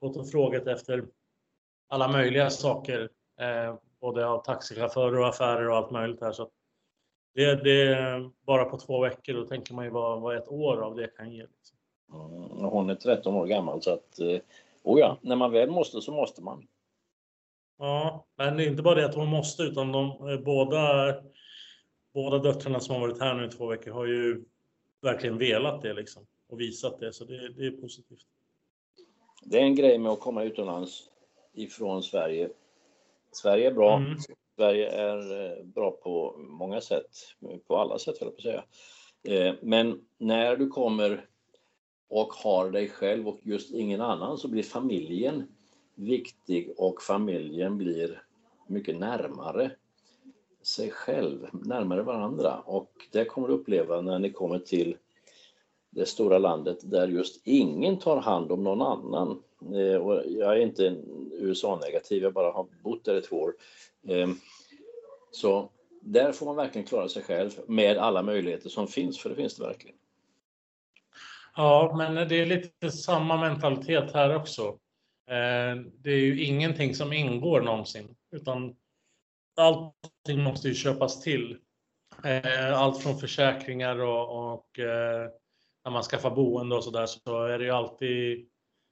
gått 0.00 0.16
och 0.16 0.30
frågat 0.30 0.66
efter 0.66 1.06
alla 1.88 2.08
möjliga 2.08 2.50
saker, 2.50 3.10
eh, 3.40 3.74
både 4.00 4.26
av 4.26 4.44
taxichaufförer 4.44 5.18
och 5.18 5.28
affärer 5.28 5.68
och 5.68 5.76
allt 5.76 5.90
möjligt 5.90 6.20
här. 6.20 6.32
Så 6.32 6.50
det, 7.34 7.64
det 7.64 8.30
bara 8.46 8.64
på 8.64 8.78
två 8.78 9.00
veckor, 9.00 9.34
då 9.34 9.46
tänker 9.46 9.74
man 9.74 9.84
ju 9.84 9.90
vad, 9.90 10.20
vad 10.20 10.36
ett 10.36 10.48
år 10.48 10.76
av 10.82 10.96
det 10.96 11.16
kan 11.16 11.32
ge. 11.32 11.42
Liksom. 11.42 11.78
Mm, 12.12 12.64
hon 12.64 12.90
är 12.90 12.94
13 12.94 13.34
år 13.34 13.46
gammal 13.46 13.82
så 13.82 13.92
att, 13.92 14.18
eh, 14.18 14.40
oh 14.82 15.00
ja, 15.00 15.18
när 15.20 15.36
man 15.36 15.52
väl 15.52 15.70
måste 15.70 16.00
så 16.00 16.12
måste 16.12 16.42
man. 16.42 16.66
Ja, 17.78 18.26
men 18.36 18.56
det 18.56 18.64
är 18.64 18.68
inte 18.68 18.82
bara 18.82 18.94
det 18.94 19.06
att 19.06 19.14
hon 19.14 19.28
måste 19.28 19.62
utan 19.62 19.92
de 19.92 20.28
eh, 20.28 20.40
båda, 20.40 21.14
båda 22.14 22.38
döttrarna 22.38 22.80
som 22.80 22.94
har 22.94 23.00
varit 23.00 23.20
här 23.20 23.34
nu 23.34 23.46
i 23.46 23.50
två 23.50 23.66
veckor 23.66 23.90
har 23.90 24.06
ju 24.06 24.44
verkligen 25.06 25.38
velat 25.38 25.82
det 25.82 25.94
liksom 25.94 26.26
och 26.48 26.60
visat 26.60 27.00
det, 27.00 27.12
så 27.12 27.24
det, 27.24 27.48
det 27.48 27.66
är 27.66 27.70
positivt. 27.70 28.26
Det 29.42 29.58
är 29.58 29.62
en 29.62 29.74
grej 29.74 29.98
med 29.98 30.12
att 30.12 30.20
komma 30.20 30.42
utomlands 30.42 31.10
ifrån 31.52 32.02
Sverige. 32.02 32.50
Sverige 33.32 33.66
är 33.66 33.74
bra. 33.74 33.96
Mm. 33.96 34.18
Sverige 34.56 34.88
är 34.88 35.58
eh, 35.58 35.64
bra 35.64 35.90
på 35.90 36.34
många 36.38 36.80
sätt, 36.80 37.10
på 37.66 37.76
alla 37.76 37.98
sätt 37.98 38.18
höll 38.18 38.28
jag 38.28 38.36
på 38.36 38.38
att 38.38 38.42
säga. 38.42 38.64
Eh, 39.48 39.54
men 39.62 40.00
när 40.18 40.56
du 40.56 40.68
kommer 40.68 41.26
och 42.08 42.32
har 42.32 42.70
dig 42.70 42.88
själv 42.88 43.28
och 43.28 43.40
just 43.42 43.74
ingen 43.74 44.00
annan 44.00 44.38
så 44.38 44.48
blir 44.48 44.62
familjen 44.62 45.48
viktig 45.94 46.74
och 46.76 47.02
familjen 47.02 47.78
blir 47.78 48.22
mycket 48.66 48.98
närmare 48.98 49.70
sig 50.66 50.90
själv, 50.90 51.46
närmare 51.52 52.02
varandra. 52.02 52.60
Och 52.64 52.90
det 53.12 53.24
kommer 53.24 53.48
du 53.48 53.54
uppleva 53.54 54.00
när 54.00 54.18
ni 54.18 54.32
kommer 54.32 54.58
till 54.58 54.96
det 55.90 56.06
stora 56.06 56.38
landet 56.38 56.78
där 56.82 57.08
just 57.08 57.46
ingen 57.46 57.98
tar 57.98 58.16
hand 58.16 58.52
om 58.52 58.64
någon 58.64 58.82
annan. 58.82 59.42
Eh, 59.74 59.96
och 59.96 60.22
jag 60.26 60.52
är 60.52 60.60
inte 60.60 61.02
USA-negativ, 61.32 62.22
jag 62.22 62.32
bara 62.32 62.52
har 62.52 62.66
bott 62.82 63.04
där 63.04 63.18
i 63.18 63.22
två 63.22 63.36
år. 63.36 63.54
Ehm, 64.08 64.36
så 65.30 65.70
där 66.00 66.32
får 66.32 66.46
man 66.46 66.56
verkligen 66.56 66.86
klara 66.86 67.08
sig 67.08 67.22
själv 67.22 67.50
med 67.66 67.98
alla 67.98 68.22
möjligheter 68.22 68.68
som 68.68 68.88
finns, 68.88 69.18
för 69.18 69.30
det 69.30 69.36
finns 69.36 69.56
det 69.56 69.64
verkligen. 69.64 69.96
Ja, 71.56 71.94
men 71.98 72.28
det 72.28 72.40
är 72.40 72.46
lite 72.46 72.90
samma 72.90 73.36
mentalitet 73.36 74.12
här 74.12 74.36
också. 74.36 74.78
Ehm, 75.30 75.90
det 75.98 76.10
är 76.10 76.18
ju 76.18 76.44
ingenting 76.44 76.94
som 76.94 77.12
ingår 77.12 77.60
någonsin, 77.60 78.16
utan 78.32 78.76
allting 79.56 80.42
måste 80.42 80.68
ju 80.68 80.74
köpas 80.74 81.22
till. 81.22 81.58
Eh, 82.24 82.80
allt 82.80 83.02
från 83.02 83.18
försäkringar 83.18 83.98
och, 83.98 84.52
och 84.52 84.78
eh, 84.78 85.30
när 85.84 85.90
man 85.90 86.02
skaffar 86.02 86.30
boende 86.30 86.76
och 86.76 86.84
så 86.84 86.90
där 86.90 87.06
så 87.06 87.44
är 87.44 87.58
det 87.58 87.64
ju 87.64 87.70
alltid 87.70 88.48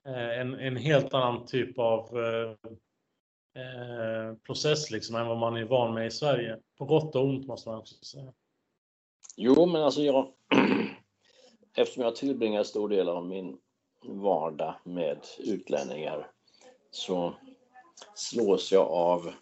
eh, 0.06 0.40
en, 0.40 0.54
en 0.54 0.76
helt 0.76 1.14
annan 1.14 1.46
typ 1.46 1.78
av 1.78 2.08
process 4.46 4.90
liksom 4.90 5.16
än 5.16 5.26
vad 5.26 5.38
man 5.38 5.56
är 5.56 5.64
van 5.64 5.94
med 5.94 6.06
i 6.06 6.10
Sverige. 6.10 6.58
På 6.78 6.84
gott 6.84 7.16
och 7.16 7.24
ont 7.24 7.46
måste 7.46 7.68
man 7.68 7.78
också 7.78 7.94
säga. 7.94 8.32
Jo, 9.36 9.66
men 9.66 9.82
alltså 9.82 10.02
jag 10.02 10.28
eftersom 11.76 12.02
jag 12.02 12.16
tillbringar 12.16 12.62
stor 12.62 12.88
del 12.88 13.08
av 13.08 13.26
min 13.26 13.58
vardag 14.06 14.74
med 14.84 15.18
utlänningar 15.38 16.30
så 16.90 17.34
slås 18.14 18.72
jag 18.72 18.86
av 18.86 19.32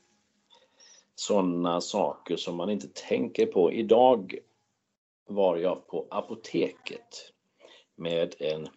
sådana 1.14 1.80
saker 1.80 2.36
som 2.36 2.56
man 2.56 2.70
inte 2.70 2.88
tänker 2.88 3.46
på. 3.46 3.72
Idag 3.72 4.38
var 5.28 5.56
jag 5.56 5.86
på 5.86 6.06
apoteket 6.10 7.32
med 7.96 8.34
en 8.38 8.68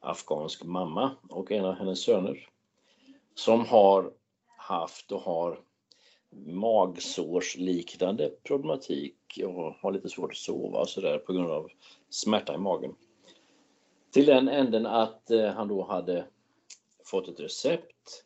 afghansk 0.00 0.64
mamma 0.64 1.16
och 1.28 1.52
en 1.52 1.64
av 1.64 1.74
hennes 1.74 2.02
söner 2.02 2.48
som 3.34 3.64
har 3.66 4.12
haft 4.56 5.12
och 5.12 5.20
har 5.20 5.60
magsårsliknande 6.46 8.30
problematik 8.42 9.40
och 9.44 9.74
har 9.74 9.92
lite 9.92 10.08
svårt 10.08 10.30
att 10.30 10.36
sova 10.36 10.80
och 10.80 10.88
sådär 10.88 11.18
på 11.18 11.32
grund 11.32 11.50
av 11.50 11.70
smärta 12.08 12.54
i 12.54 12.58
magen. 12.58 12.94
Till 14.10 14.26
den 14.26 14.48
änden 14.48 14.86
att 14.86 15.30
eh, 15.30 15.46
han 15.46 15.68
då 15.68 15.82
hade 15.82 16.26
fått 17.04 17.28
ett 17.28 17.40
recept 17.40 18.24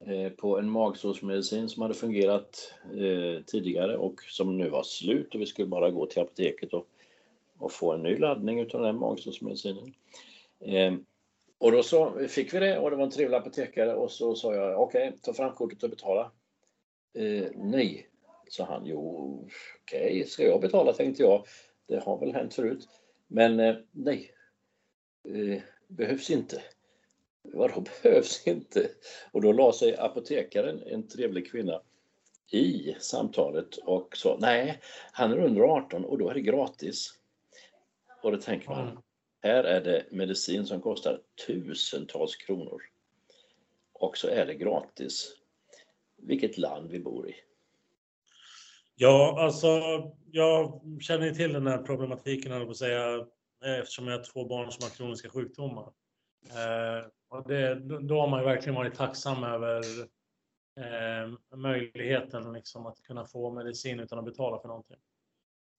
Eh, 0.00 0.32
på 0.32 0.58
en 0.58 0.70
magsårsmedicin 0.70 1.68
som 1.68 1.82
hade 1.82 1.94
fungerat 1.94 2.74
eh, 2.84 3.44
tidigare 3.44 3.96
och 3.96 4.22
som 4.22 4.58
nu 4.58 4.68
var 4.68 4.82
slut 4.82 5.34
och 5.34 5.40
vi 5.40 5.46
skulle 5.46 5.68
bara 5.68 5.90
gå 5.90 6.06
till 6.06 6.22
apoteket 6.22 6.72
och, 6.72 6.86
och 7.58 7.72
få 7.72 7.92
en 7.92 8.02
ny 8.02 8.16
laddning 8.18 8.60
utav 8.60 8.82
den 8.82 8.98
magsårsmedicinen. 8.98 9.94
Eh, 10.60 10.94
och 11.58 11.72
då 11.72 11.82
så 11.82 12.28
fick 12.28 12.54
vi 12.54 12.58
det 12.58 12.78
och 12.78 12.90
det 12.90 12.96
var 12.96 13.04
en 13.04 13.10
trevlig 13.10 13.36
apotekare 13.36 13.94
och 13.94 14.10
så 14.10 14.34
sa 14.34 14.54
jag 14.54 14.80
okej, 14.80 15.08
okay, 15.08 15.18
ta 15.22 15.32
fram 15.32 15.54
kortet 15.54 15.82
och 15.82 15.90
betala. 15.90 16.32
Eh, 17.14 17.46
nej, 17.54 18.08
sa 18.48 18.64
han. 18.64 18.86
Jo, 18.86 19.48
okej, 19.82 20.06
okay, 20.06 20.24
ska 20.24 20.42
jag 20.42 20.60
betala 20.60 20.92
tänkte 20.92 21.22
jag. 21.22 21.46
Det 21.86 21.98
har 21.98 22.18
väl 22.18 22.34
hänt 22.34 22.54
förut. 22.54 22.88
Men 23.26 23.60
eh, 23.60 23.76
nej, 23.92 24.30
eh, 25.28 25.62
behövs 25.88 26.30
inte. 26.30 26.62
Vadå 27.52 27.84
behövs 28.02 28.46
inte? 28.46 28.90
Och 29.32 29.42
då 29.42 29.52
la 29.52 29.72
sig 29.72 29.96
apotekaren, 29.96 30.82
en 30.86 31.08
trevlig 31.08 31.50
kvinna, 31.50 31.80
i 32.50 32.96
samtalet 33.00 33.76
och 33.76 34.16
sa 34.16 34.36
nej, 34.40 34.80
han 35.12 35.32
är 35.32 35.38
under 35.38 35.62
18 35.62 36.04
och 36.04 36.18
då 36.18 36.30
är 36.30 36.34
det 36.34 36.40
gratis. 36.40 37.14
Och 38.22 38.32
då 38.32 38.38
tänker 38.38 38.68
man, 38.68 38.88
Mm. 38.88 39.02
här 39.42 39.64
är 39.64 39.80
det 39.80 40.04
medicin 40.10 40.66
som 40.66 40.80
kostar 40.80 41.20
tusentals 41.46 42.36
kronor. 42.36 42.82
Och 43.92 44.16
så 44.16 44.28
är 44.28 44.46
det 44.46 44.54
gratis. 44.54 45.36
Vilket 46.16 46.58
land 46.58 46.90
vi 46.90 47.00
bor 47.00 47.28
i. 47.28 47.34
Ja, 48.94 49.36
alltså 49.40 49.80
jag 50.30 50.80
känner 51.00 51.30
till 51.30 51.52
den 51.52 51.66
här 51.66 51.78
problematiken, 51.78 52.52
höll 52.52 52.64
på 52.64 52.70
att 52.70 52.76
säga, 52.76 53.26
eftersom 53.80 54.06
jag 54.08 54.18
har 54.18 54.24
två 54.24 54.44
barn 54.44 54.72
som 54.72 54.82
har 54.82 54.90
kroniska 54.90 55.28
sjukdomar. 55.28 55.92
Eh, 57.36 57.42
och 57.42 57.48
det, 57.48 57.74
då 58.00 58.20
har 58.20 58.28
man 58.28 58.40
ju 58.40 58.46
verkligen 58.46 58.74
varit 58.74 58.94
tacksam 58.94 59.44
över 59.44 59.82
eh, 60.80 61.56
möjligheten 61.56 62.52
liksom, 62.52 62.86
att 62.86 63.02
kunna 63.02 63.26
få 63.26 63.50
medicin 63.50 64.00
utan 64.00 64.18
att 64.18 64.24
betala 64.24 64.58
för 64.58 64.68
någonting. 64.68 64.96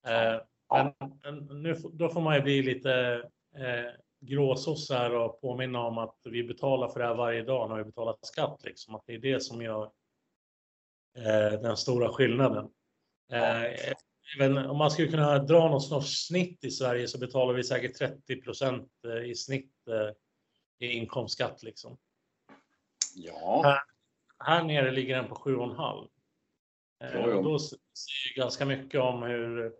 Eh, 0.06 0.40
men 0.70 0.94
men 1.22 1.62
nu, 1.62 1.74
då 1.92 2.08
får 2.08 2.20
man 2.20 2.36
ju 2.36 2.42
bli 2.42 2.62
lite 2.62 3.22
eh, 3.56 3.92
gråsossar 4.20 5.10
och 5.10 5.40
påminna 5.40 5.80
om 5.80 5.98
att 5.98 6.16
vi 6.24 6.44
betalar 6.44 6.88
för 6.88 7.00
det 7.00 7.06
här 7.06 7.14
varje 7.14 7.42
dag 7.42 7.68
när 7.68 7.76
vi 7.76 7.84
betalar 7.84 8.16
skatt. 8.22 8.64
Liksom, 8.64 8.94
att 8.94 9.02
det 9.06 9.14
är 9.14 9.18
det 9.18 9.40
som 9.40 9.62
gör 9.62 9.84
eh, 11.16 11.60
den 11.60 11.76
stora 11.76 12.08
skillnaden. 12.08 12.70
Eh, 13.32 13.92
även 14.38 14.58
om 14.58 14.76
man 14.76 14.90
skulle 14.90 15.08
kunna 15.08 15.38
dra 15.38 15.68
något 15.68 16.06
snitt 16.06 16.64
i 16.64 16.70
Sverige 16.70 17.08
så 17.08 17.18
betalar 17.18 17.54
vi 17.54 17.64
säkert 17.64 17.98
30 17.98 18.42
procent 18.42 18.90
i 19.26 19.34
snitt 19.34 19.72
eh, 19.88 20.14
i 20.78 20.86
inkomstskatt. 20.86 21.62
Liksom. 21.62 21.98
Ja, 23.14 23.82
Här 24.38 24.64
nere 24.64 24.90
ligger 24.90 25.16
den 25.16 25.28
på 25.28 25.34
7,5. 25.34 26.08
Eh, 27.00 27.24
och 27.24 27.44
Då 27.44 27.58
säger 27.58 28.34
ju 28.34 28.40
ganska 28.40 28.64
mycket 28.64 29.00
om 29.00 29.22
hur, 29.22 29.72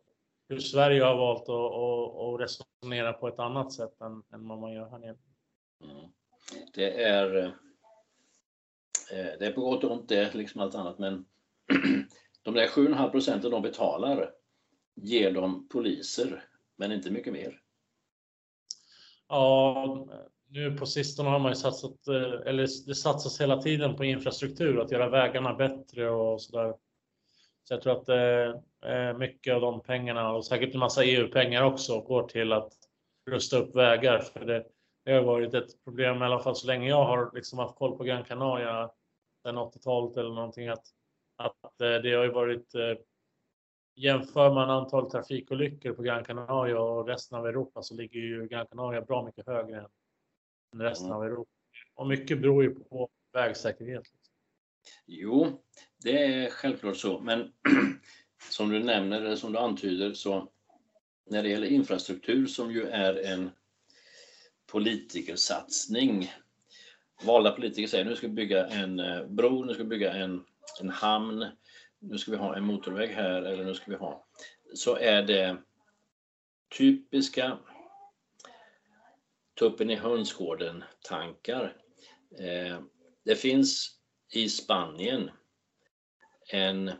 hur 0.48 0.58
Sverige 0.58 1.04
har 1.04 1.16
valt 1.16 1.48
att 1.48 2.40
resonera 2.40 3.12
på 3.12 3.28
ett 3.28 3.38
annat 3.38 3.72
sätt 3.72 4.00
än, 4.00 4.22
än 4.32 4.48
vad 4.48 4.58
man 4.58 4.72
gör 4.72 4.90
här 4.90 4.98
nere. 4.98 5.16
Mm. 5.84 6.10
Det 6.74 7.02
är, 7.02 7.36
eh, 9.12 9.38
det 9.38 9.46
är 9.46 9.52
på 9.52 9.60
gott 9.60 9.84
och 9.84 9.90
ont 9.90 10.08
det, 10.08 10.34
liksom 10.34 10.60
allt 10.60 10.74
annat, 10.74 10.98
men 10.98 11.24
de 12.42 12.54
där 12.54 12.66
7,5 12.66 13.10
procenten 13.10 13.50
de 13.50 13.62
betalar 13.62 14.32
ger 14.94 15.32
de 15.32 15.68
poliser, 15.68 16.44
men 16.76 16.92
inte 16.92 17.10
mycket 17.10 17.32
mer. 17.32 17.62
Ja, 19.28 20.08
nu 20.48 20.76
på 20.76 20.86
sistone 20.86 21.28
har 21.28 21.38
man 21.38 21.52
ju 21.52 21.56
satsat, 21.56 22.08
eh, 22.08 22.46
eller 22.46 22.86
det 22.86 22.94
satsas 22.94 23.40
hela 23.40 23.62
tiden 23.62 23.96
på 23.96 24.04
infrastruktur, 24.04 24.80
att 24.80 24.90
göra 24.90 25.08
vägarna 25.08 25.54
bättre 25.54 26.10
och 26.10 26.42
sådär. 26.42 26.74
Så 27.64 27.74
jag 27.74 27.82
tror 27.82 27.92
att 27.92 28.08
eh, 28.08 29.18
mycket 29.18 29.54
av 29.54 29.60
de 29.60 29.80
pengarna 29.80 30.32
och 30.32 30.46
säkert 30.46 30.74
en 30.74 30.80
massa 30.80 31.04
EU-pengar 31.04 31.62
också 31.62 32.00
går 32.00 32.22
till 32.22 32.52
att 32.52 32.72
rusta 33.30 33.56
upp 33.56 33.76
vägar. 33.76 34.18
För 34.18 34.44
det, 34.44 34.64
det 35.04 35.12
har 35.12 35.22
varit 35.22 35.54
ett 35.54 35.84
problem, 35.84 36.22
i 36.22 36.24
alla 36.24 36.40
fall 36.40 36.56
så 36.56 36.66
länge 36.66 36.88
jag 36.88 37.04
har 37.04 37.30
liksom 37.34 37.58
haft 37.58 37.78
koll 37.78 37.98
på 37.98 38.04
Gran 38.04 38.24
Canaria 38.24 38.90
sedan 39.42 39.58
80-talet 39.58 40.16
eller 40.16 40.34
någonting, 40.34 40.68
att, 40.68 40.84
att 41.36 41.80
eh, 41.80 42.02
det 42.02 42.14
har 42.14 42.24
ju 42.24 42.32
varit 42.32 42.74
eh, 42.74 42.94
Jämför 44.00 44.54
man 44.54 44.70
antal 44.70 45.10
trafikolyckor 45.10 45.92
på 45.92 46.02
Gran 46.02 46.24
Canaria 46.24 46.80
och 46.80 47.06
resten 47.06 47.38
av 47.38 47.46
Europa 47.46 47.82
så 47.82 47.94
ligger 47.94 48.20
ju 48.20 48.48
Gran 48.48 48.66
Canaria 48.66 49.02
bra 49.02 49.24
mycket 49.24 49.46
högre 49.46 49.76
än 49.76 49.86
resten 50.74 51.06
Mm. 51.06 51.16
av 51.16 51.24
Europa. 51.24 51.50
Och 51.94 52.06
mycket 52.06 52.40
beror 52.40 52.64
ju 52.64 52.74
på 52.74 53.08
vägsäkerhet. 53.32 54.04
Jo, 55.06 55.62
det 56.02 56.24
är 56.24 56.50
självklart 56.50 56.96
så, 56.96 57.20
men 57.20 57.52
som 58.50 58.68
du 58.68 58.78
nämner, 58.84 59.20
eller 59.20 59.36
som 59.36 59.52
du 59.52 59.58
antyder, 59.58 60.12
så 60.14 60.48
när 61.30 61.42
det 61.42 61.48
gäller 61.48 61.66
infrastruktur 61.66 62.46
som 62.46 62.72
ju 62.72 62.86
är 62.86 63.32
en 63.32 63.50
politikersatsning. 64.66 66.32
Valda 67.24 67.50
politiker 67.50 67.88
säger 67.88 68.04
nu 68.04 68.16
ska 68.16 68.26
vi 68.26 68.32
bygga 68.32 68.66
en 68.66 69.00
eh, 69.00 69.26
bro, 69.26 69.64
nu 69.64 69.74
ska 69.74 69.82
vi 69.82 69.88
bygga 69.88 70.12
en, 70.12 70.44
en 70.80 70.88
hamn, 70.88 71.46
nu 71.98 72.18
ska 72.18 72.30
vi 72.30 72.36
ha 72.36 72.56
en 72.56 72.64
motorväg 72.64 73.10
här 73.10 73.42
eller 73.42 73.64
nu 73.64 73.74
ska 73.74 73.90
vi 73.90 73.96
ha. 73.96 74.26
Så 74.74 74.96
är 74.96 75.22
det 75.22 75.56
typiska 76.78 77.58
tuppen 79.58 79.90
i 79.90 79.94
hönsgården 79.94 80.84
tankar. 81.08 81.76
Eh, 82.38 82.80
det 83.24 83.36
finns 83.36 83.98
i 84.34 84.48
Spanien 84.48 85.30
en 86.52 86.90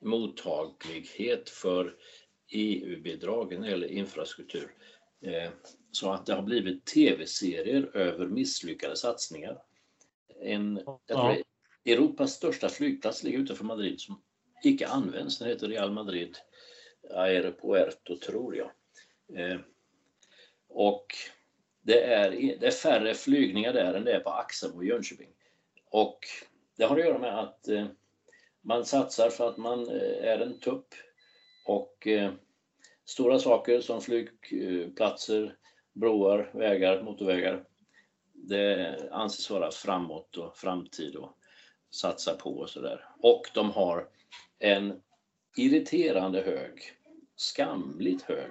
mottaglighet 0.00 1.50
för 1.50 1.96
EU-bidrag 2.52 3.52
när 3.52 3.60
det 3.60 3.70
gäller 3.70 3.88
infrastruktur. 3.88 4.74
Eh, 5.22 5.50
Så 5.90 6.12
att 6.12 6.26
det 6.26 6.34
har 6.34 6.42
blivit 6.42 6.84
tv-serier 6.86 7.96
över 7.96 8.26
misslyckade 8.26 8.96
satsningar. 8.96 9.62
En, 10.42 10.80
Ja. 11.06 11.36
Europas 11.84 12.32
största 12.32 12.68
flygplats 12.68 13.22
ligger 13.22 13.38
utanför 13.38 13.64
Madrid 13.64 14.00
som 14.00 14.22
icke 14.64 14.86
används. 14.86 15.38
Den 15.38 15.48
heter 15.48 15.68
Real 15.68 15.92
Madrid 15.92 16.36
Aeropuerto, 17.10 18.16
tror 18.16 18.56
jag. 18.56 18.70
Eh, 19.38 19.60
Och 20.68 21.06
det 21.86 22.04
är, 22.04 22.30
det 22.30 22.66
är 22.66 22.70
färre 22.70 23.14
flygningar 23.14 23.72
där 23.72 23.94
än 23.94 24.04
det 24.04 24.12
är 24.12 24.20
på 24.20 24.30
Axelbo 24.30 24.82
i 24.82 24.86
Jönköping. 24.86 25.28
Och 25.90 26.18
det 26.76 26.84
har 26.84 26.98
att 26.98 27.04
göra 27.04 27.18
med 27.18 27.38
att 27.38 27.68
eh, 27.68 27.86
man 28.62 28.84
satsar 28.84 29.30
för 29.30 29.48
att 29.48 29.56
man 29.56 29.88
eh, 29.88 30.28
är 30.28 30.38
en 30.38 30.60
tupp. 30.60 30.86
Och 31.66 32.06
eh, 32.06 32.32
stora 33.04 33.38
saker 33.38 33.80
som 33.80 34.00
flygplatser, 34.00 35.56
broar, 35.92 36.50
vägar, 36.54 37.02
motorvägar. 37.02 37.64
Det 38.32 38.96
anses 39.12 39.50
vara 39.50 39.70
framåt 39.70 40.36
och 40.36 40.56
framtid 40.56 41.16
och 41.16 41.38
satsa 41.90 42.34
på 42.34 42.50
och 42.50 42.70
sådär. 42.70 43.04
Och 43.22 43.42
de 43.54 43.70
har 43.70 44.08
en 44.58 45.02
irriterande 45.56 46.40
hög, 46.40 46.80
skamligt 47.36 48.22
hög 48.22 48.50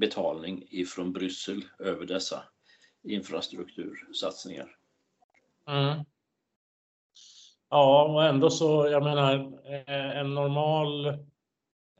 betalning 0.00 0.66
ifrån 0.70 1.12
Bryssel 1.12 1.64
över 1.78 2.06
dessa 2.06 2.42
infrastruktursatsningar. 3.02 4.76
Mm. 5.68 6.04
Ja, 7.68 8.04
och 8.04 8.24
ändå 8.24 8.50
så, 8.50 8.88
jag 8.88 9.04
menar, 9.04 9.34
eh, 9.64 10.18
en 10.18 10.34
normal 10.34 11.06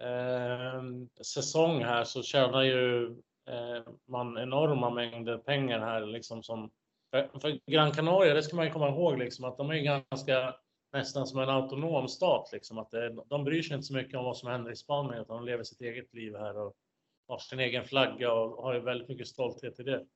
eh, 0.01 0.83
säsong 1.23 1.85
här 1.85 2.05
så 2.05 2.23
tjänar 2.23 2.63
ju 2.63 3.07
eh, 3.49 3.83
man 4.09 4.39
enorma 4.39 4.91
mängder 4.91 5.39
pengar 5.39 5.81
här 5.81 6.07
liksom 6.07 6.43
som 6.43 6.71
för, 7.11 7.39
för 7.41 7.71
Gran 7.71 7.93
Canaria, 7.93 8.35
det 8.35 8.43
ska 8.43 8.57
man 8.57 8.65
ju 8.65 8.73
komma 8.73 8.89
ihåg 8.89 9.19
liksom 9.19 9.45
att 9.45 9.57
de 9.57 9.71
är 9.71 10.05
ganska 10.11 10.55
nästan 10.93 11.27
som 11.27 11.41
en 11.41 11.49
autonom 11.49 12.09
stat 12.09 12.51
liksom 12.53 12.79
att 12.79 12.91
det, 12.91 13.17
de 13.27 13.45
bryr 13.45 13.63
sig 13.63 13.75
inte 13.75 13.87
så 13.87 13.95
mycket 13.95 14.19
om 14.19 14.25
vad 14.25 14.37
som 14.37 14.51
händer 14.51 14.71
i 14.73 14.77
Spanien 14.77 15.23
utan 15.23 15.37
de 15.37 15.45
lever 15.45 15.65
sitt 15.65 15.81
eget 15.81 16.15
liv 16.15 16.37
här 16.37 16.59
och 16.59 16.75
har 17.29 17.39
sin 17.39 17.61
egen 17.61 17.85
flagga 17.85 18.33
och 18.33 18.63
har 18.63 18.75
ju 18.75 18.81
väldigt 18.81 19.09
mycket 19.09 19.29
stolthet 19.29 19.81
i 19.81 19.83
det. 19.83 20.07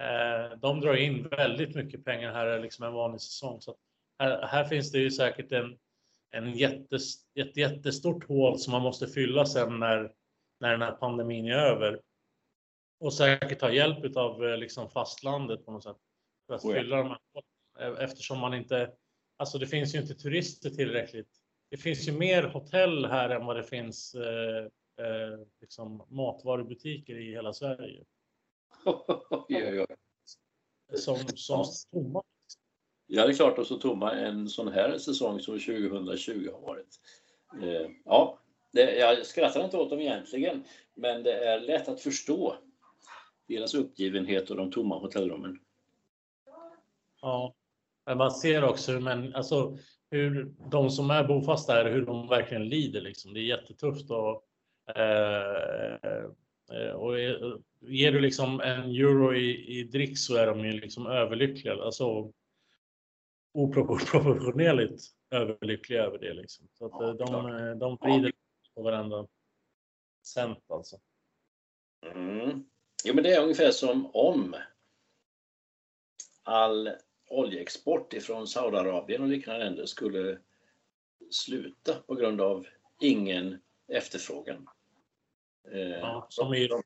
Eh, 0.00 0.58
de 0.58 0.80
drar 0.80 0.94
in 0.94 1.28
väldigt 1.28 1.74
mycket 1.74 2.04
pengar 2.04 2.32
här 2.32 2.60
liksom 2.60 2.84
en 2.84 2.92
vanlig 2.92 3.20
säsong. 3.20 3.60
Så 3.60 3.76
här, 4.18 4.46
här 4.46 4.64
finns 4.64 4.92
det 4.92 4.98
ju 4.98 5.10
säkert 5.10 5.52
en, 5.52 5.78
en 6.30 6.52
jättes, 6.52 7.14
ett 7.34 7.56
jättestort 7.56 8.28
hål 8.28 8.58
som 8.58 8.72
man 8.72 8.82
måste 8.82 9.06
fylla 9.06 9.46
sen 9.46 9.78
när, 9.78 10.12
när 10.60 10.70
den 10.70 10.82
här 10.82 10.92
pandemin 10.92 11.46
är 11.46 11.56
över. 11.56 12.00
Och 13.00 13.14
säkert 13.14 13.58
ta 13.58 13.70
hjälp 13.70 14.16
av 14.16 14.58
liksom 14.58 14.90
fastlandet 14.90 15.64
på 15.64 15.72
något 15.72 15.82
sätt. 15.82 15.96
För 16.46 16.54
att 16.54 16.64
Oh 16.64 16.74
ja. 16.74 16.82
fylla 16.82 16.96
de 16.96 17.08
här 17.08 17.18
hålen. 17.32 17.96
Eftersom 17.98 18.38
man 18.38 18.54
inte, 18.54 18.92
alltså 19.36 19.58
det 19.58 19.66
finns 19.66 19.94
ju 19.94 20.00
inte 20.00 20.14
turister 20.14 20.70
tillräckligt. 20.70 21.28
Det 21.70 21.76
finns 21.76 22.08
ju 22.08 22.12
mer 22.12 22.42
hotell 22.42 23.06
här 23.06 23.30
än 23.30 23.46
vad 23.46 23.56
det 23.56 23.62
finns 23.62 24.14
eh, 24.14 24.68
eh, 24.98 25.46
liksom 25.60 26.04
matvarubutiker 26.08 27.18
i 27.18 27.30
hela 27.30 27.52
Sverige. 27.52 28.04
oj. 29.48 29.86
Som, 30.94 31.16
som 31.18 31.58
Ja. 31.60 31.64
tomma. 31.92 32.22
Ja, 33.06 33.26
det 33.26 33.32
är 33.32 33.34
klart, 33.36 33.58
och 33.58 33.66
så 33.66 33.76
tomma 33.78 34.12
en 34.12 34.48
sån 34.48 34.68
här 34.72 34.98
säsong 34.98 35.40
som 35.40 35.58
2020 35.58 36.48
har 36.52 36.60
varit. 36.60 37.00
Eh, 37.62 37.90
ja, 38.04 38.38
det, 38.72 38.96
jag 38.98 39.26
skrattar 39.26 39.64
inte 39.64 39.76
åt 39.76 39.90
dem 39.90 40.00
egentligen, 40.00 40.64
men 40.94 41.22
det 41.22 41.32
är 41.44 41.60
lätt 41.60 41.88
att 41.88 42.00
förstå 42.00 42.56
deras 43.48 43.74
uppgivenhet 43.74 44.50
och 44.50 44.56
de 44.56 44.70
tomma 44.70 44.98
hotellrummen. 44.98 45.58
Ja, 47.22 47.54
men 48.06 48.18
man 48.18 48.30
ser 48.30 48.64
också 48.64 48.92
hur, 48.92 49.00
men, 49.00 49.34
alltså, 49.34 49.78
hur 50.10 50.54
de 50.70 50.90
som 50.90 51.10
är 51.10 51.24
bofasta 51.24 51.72
här, 51.72 51.90
hur 51.90 52.06
de 52.06 52.28
verkligen 52.28 52.68
lider. 52.68 53.00
Liksom. 53.00 53.34
Det 53.34 53.40
är 53.40 53.44
jättetufft. 53.44 54.10
Och, 54.10 54.44
och 56.94 57.20
är- 57.20 57.58
ger 57.80 58.12
du 58.12 58.20
liksom 58.20 58.60
en 58.60 58.82
euro 58.90 59.34
i, 59.34 59.78
i 59.78 59.84
dricks 59.84 60.20
så 60.24 60.36
är 60.36 60.46
de 60.46 60.60
ju 60.60 60.72
liksom 60.72 61.06
överlyckliga. 61.06 61.74
Alltså, 61.74 62.32
oproportionerligt 63.54 65.02
överlyckliga 65.30 66.02
över 66.02 66.18
det. 66.18 66.34
Liksom. 66.34 66.68
Så 66.72 66.86
att, 66.86 67.02
eh, 67.02 67.26
de, 67.26 67.46
eh, 67.46 67.74
de 67.74 67.96
vrider 68.00 68.32
på 68.74 68.82
varenda 68.82 69.28
cent 70.22 70.70
alltså. 70.70 71.00
Mm. 72.14 72.64
Jo, 73.04 73.14
men 73.14 73.24
det 73.24 73.34
är 73.34 73.42
ungefär 73.42 73.70
som 73.70 74.10
om 74.16 74.56
all 76.42 76.90
oljeexport 77.30 78.12
ifrån 78.12 78.46
Saudiarabien 78.46 79.22
och 79.22 79.28
liknande 79.28 79.64
länder 79.64 79.86
skulle 79.86 80.38
sluta 81.30 81.94
på 81.94 82.14
grund 82.14 82.40
av 82.40 82.66
ingen 83.00 83.60
efterfrågan. 83.96 84.68
Eh, 85.72 85.80
Ja, 85.80 86.26
som 86.28 86.54
i, 86.54 86.66
de, 86.66 86.82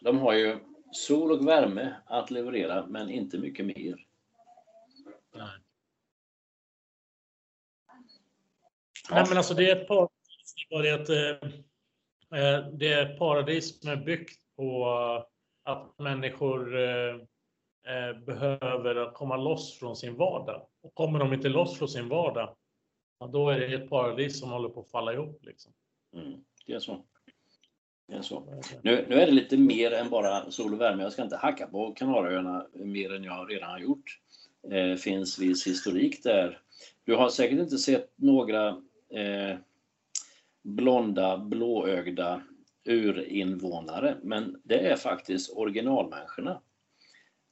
de 0.00 0.18
har 0.18 0.32
ju 0.32 0.58
sol 0.92 1.32
och 1.32 1.48
värme 1.48 1.94
att 2.06 2.30
leverera, 2.30 2.86
men 2.86 3.10
inte 3.10 3.38
mycket 3.38 3.66
mer. 3.66 4.06
nej. 5.34 5.48
Nej, 9.10 9.24
men 9.28 9.36
alltså 9.38 9.54
det 9.54 9.70
är 9.70 9.76
ett 9.76 9.88
paradis. 9.88 10.54
Det 10.68 10.74
är 10.74 10.82
det 10.82 10.94
att 10.94 11.08
eh, 11.08 11.48
eh, 12.40 12.68
det 12.72 12.92
är 12.92 13.06
ett 13.12 13.18
paradis 13.18 13.80
som 13.80 13.90
är 13.90 13.96
byggt 13.96 14.40
på 14.56 14.86
att 15.62 15.98
människor 15.98 16.78
eh, 16.78 17.14
eh, 17.86 18.18
behöver 18.26 19.12
komma 19.12 19.36
loss 19.36 19.78
från 19.78 19.96
sin 19.96 20.16
vardag. 20.16 20.66
Och 20.82 20.94
kommer 20.94 21.18
de 21.18 21.32
inte 21.32 21.48
loss 21.48 21.78
från 21.78 21.88
sin 21.88 22.08
vardag, 22.08 22.56
ja, 23.18 23.26
då 23.26 23.50
är 23.50 23.58
det 23.60 23.74
ett 23.74 23.90
paradis 23.90 24.40
som 24.40 24.50
håller 24.50 24.68
på 24.68 24.80
att 24.80 24.90
falla 24.90 25.12
ihop. 25.12 25.44
Liksom. 25.44 25.72
Mm, 26.16 26.44
det 26.66 26.72
är 26.72 26.78
så. 26.78 27.04
Det 28.08 28.14
är 28.14 28.22
så. 28.22 28.62
Nu, 28.82 29.06
nu 29.08 29.14
är 29.20 29.26
det 29.26 29.32
lite 29.32 29.56
mer 29.56 29.90
än 29.92 30.10
bara 30.10 30.50
sol 30.50 30.74
och 30.74 30.80
värme. 30.80 31.02
Jag 31.02 31.12
ska 31.12 31.22
inte 31.22 31.36
hacka 31.36 31.66
på 31.66 31.92
Kanarieöarna 31.92 32.66
mer 32.72 33.14
än 33.14 33.24
jag 33.24 33.50
redan 33.50 33.70
har 33.70 33.78
gjort. 33.78 34.20
Det 34.62 35.00
finns 35.00 35.38
viss 35.38 35.66
historik 35.66 36.22
där. 36.22 36.60
Du 37.04 37.14
har 37.14 37.28
säkert 37.28 37.58
inte 37.58 37.78
sett 37.78 38.12
några 38.16 38.68
eh, 39.08 39.56
blonda, 40.62 41.38
blåögda 41.38 42.42
urinvånare, 42.84 44.16
men 44.22 44.60
det 44.64 44.78
är 44.78 44.96
faktiskt 44.96 45.56
originalmänniskorna. 45.56 46.60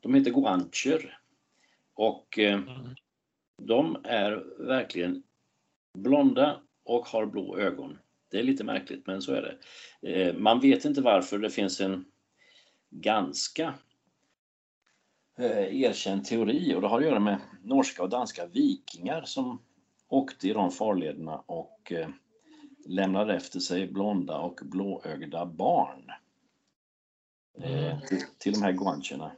De 0.00 0.14
heter 0.14 0.30
guancher 0.30 1.18
och 1.94 2.38
eh, 2.38 2.54
Mm. 2.54 2.94
de 3.62 3.96
är 4.04 4.44
verkligen 4.58 5.22
blonda 5.94 6.60
och 6.84 7.06
har 7.06 7.26
blå 7.26 7.58
ögon. 7.58 7.98
Det 8.30 8.38
är 8.38 8.42
lite 8.42 8.64
märkligt, 8.64 9.06
men 9.06 9.22
så 9.22 9.32
är 9.32 9.42
det. 9.42 9.58
Eh, 10.12 10.34
Man 10.36 10.60
vet 10.60 10.84
inte 10.84 11.00
varför. 11.00 11.38
Det 11.38 11.50
finns 11.50 11.80
en 11.80 12.04
ganska 12.90 13.74
eh, 15.38 15.82
erkänd 15.82 16.24
teori 16.24 16.74
och 16.74 16.80
det 16.80 16.88
har 16.88 16.98
att 16.98 17.04
göra 17.04 17.20
med 17.20 17.40
norska 17.62 18.02
och 18.02 18.08
danska 18.08 18.46
vikingar 18.46 19.22
som 19.24 19.62
åkte 20.08 20.48
i 20.48 20.52
de 20.52 20.70
farlederna 20.70 21.36
och 21.46 21.92
eh, 21.92 22.08
lämnade 22.86 23.34
efter 23.34 23.60
sig 23.60 23.86
blonda 23.86 24.38
och 24.38 24.60
blåögda 24.62 25.46
barn. 25.46 26.10
Eh, 27.58 28.00
till, 28.00 28.22
till 28.38 28.52
de 28.52 28.62
här 28.62 28.72
guancherna. 28.72 29.32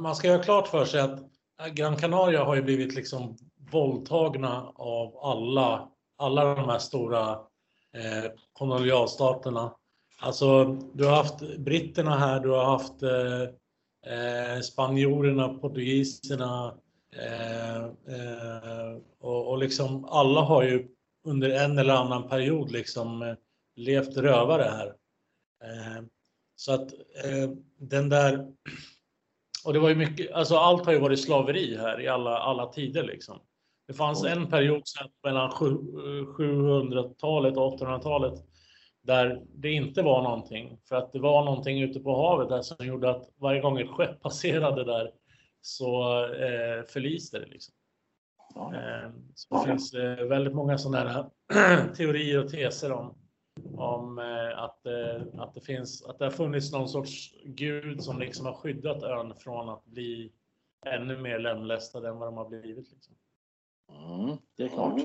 Man 0.00 0.16
ska 0.16 0.28
göra 0.28 0.42
klart 0.42 0.68
för 0.68 0.84
sig 0.84 1.00
att 1.00 1.20
Gran 1.72 1.96
Canaria 1.96 2.44
har 2.44 2.56
ju 2.56 2.62
blivit 2.62 2.94
liksom 2.94 3.36
våldtagna 3.72 4.72
av 4.74 5.18
alla, 5.22 5.88
alla 6.16 6.54
de 6.54 6.68
här 6.68 6.78
stora 6.78 7.30
eh, 7.94 8.30
kolonialstaterna. 8.52 9.74
Alltså, 10.20 10.64
du 10.94 11.04
har 11.04 11.16
haft 11.16 11.58
britterna 11.58 12.16
här, 12.16 12.40
du 12.40 12.50
har 12.50 12.64
haft 12.64 13.02
eh, 13.02 13.42
eh, 14.14 14.60
spanjorerna, 14.60 15.48
portugiserna 15.48 16.74
eh, 17.16 17.84
eh, 17.84 18.96
och, 19.20 19.48
och 19.48 19.58
liksom 19.58 20.04
alla 20.04 20.40
har 20.40 20.62
ju 20.62 20.88
under 21.24 21.50
en 21.50 21.78
eller 21.78 21.94
annan 21.94 22.28
period 22.28 22.70
liksom 22.70 23.22
eh, 23.22 23.34
levt 23.76 24.16
rövare 24.16 24.62
här. 24.62 24.86
Eh, 25.64 26.04
så 26.56 26.72
att 26.72 26.92
eh, 27.24 27.50
den 27.78 28.08
där 28.08 28.52
och 29.64 29.72
det 29.72 29.78
var 29.78 29.88
ju 29.88 29.94
mycket, 29.94 30.32
alltså 30.32 30.56
allt 30.56 30.86
har 30.86 30.92
ju 30.92 30.98
varit 30.98 31.20
slaveri 31.20 31.76
här 31.76 32.00
i 32.00 32.08
alla, 32.08 32.38
alla 32.38 32.66
tider 32.66 33.02
liksom. 33.02 33.40
Det 33.88 33.94
fanns 33.94 34.24
en 34.24 34.50
period 34.50 34.82
sen 34.88 35.08
mellan 35.24 35.50
sju- 35.50 36.24
700-talet 36.38 37.56
och 37.56 37.80
800-talet 37.80 38.34
där 39.02 39.42
det 39.54 39.70
inte 39.70 40.02
var 40.02 40.22
någonting. 40.22 40.78
För 40.88 40.96
att 40.96 41.12
det 41.12 41.18
var 41.18 41.44
någonting 41.44 41.82
ute 41.82 42.00
på 42.00 42.16
havet 42.16 42.48
där 42.48 42.62
som 42.62 42.86
gjorde 42.86 43.10
att 43.10 43.30
varje 43.36 43.60
gång 43.60 43.80
ett 43.80 43.90
skepp 43.90 44.20
passerade 44.22 44.84
där 44.84 45.10
så 45.60 46.24
eh, 46.24 46.82
förliste 46.88 47.38
det. 47.38 47.46
Liksom. 47.46 47.74
Ja, 48.54 48.74
Eh, 48.74 49.10
så 49.34 49.54
det 49.54 49.70
finns 49.70 49.94
eh, 49.94 50.24
väldigt 50.24 50.54
många 50.54 50.78
sådana 50.78 51.10
här 51.10 51.94
teorier 51.94 52.44
och 52.44 52.50
teser 52.50 52.92
om, 52.92 53.18
om 53.76 54.18
eh, 54.18 54.58
att, 54.58 54.86
eh, 54.86 55.40
att, 55.42 55.54
det 55.54 55.60
finns, 55.60 56.06
att 56.06 56.18
det 56.18 56.24
har 56.24 56.32
funnits 56.32 56.72
någon 56.72 56.88
sorts 56.88 57.34
gud 57.44 58.02
som 58.02 58.18
liksom 58.18 58.46
har 58.46 58.54
skyddat 58.54 59.02
ön 59.02 59.34
från 59.38 59.68
att 59.68 59.84
bli 59.84 60.32
ännu 60.86 61.18
mer 61.18 61.38
lemlästad 61.38 62.08
än 62.08 62.18
vad 62.18 62.28
de 62.28 62.36
har 62.36 62.48
blivit. 62.48 62.92
Liksom. 62.92 63.14
Mm, 63.88 64.36
det 64.56 64.62
är 64.64 64.68
klart. 64.68 65.00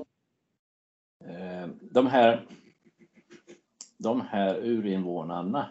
Eh, 1.24 1.68
De 1.80 2.06
här, 2.06 2.46
de 3.98 4.20
här 4.20 4.54
urinvånarna, 4.56 5.70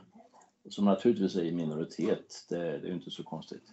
som 0.69 0.85
naturligtvis 0.85 1.35
är 1.35 1.43
i 1.43 1.51
minoritet, 1.51 2.45
det, 2.49 2.57
det 2.57 2.87
är 2.87 2.93
inte 2.93 3.11
så 3.11 3.23
konstigt. 3.23 3.63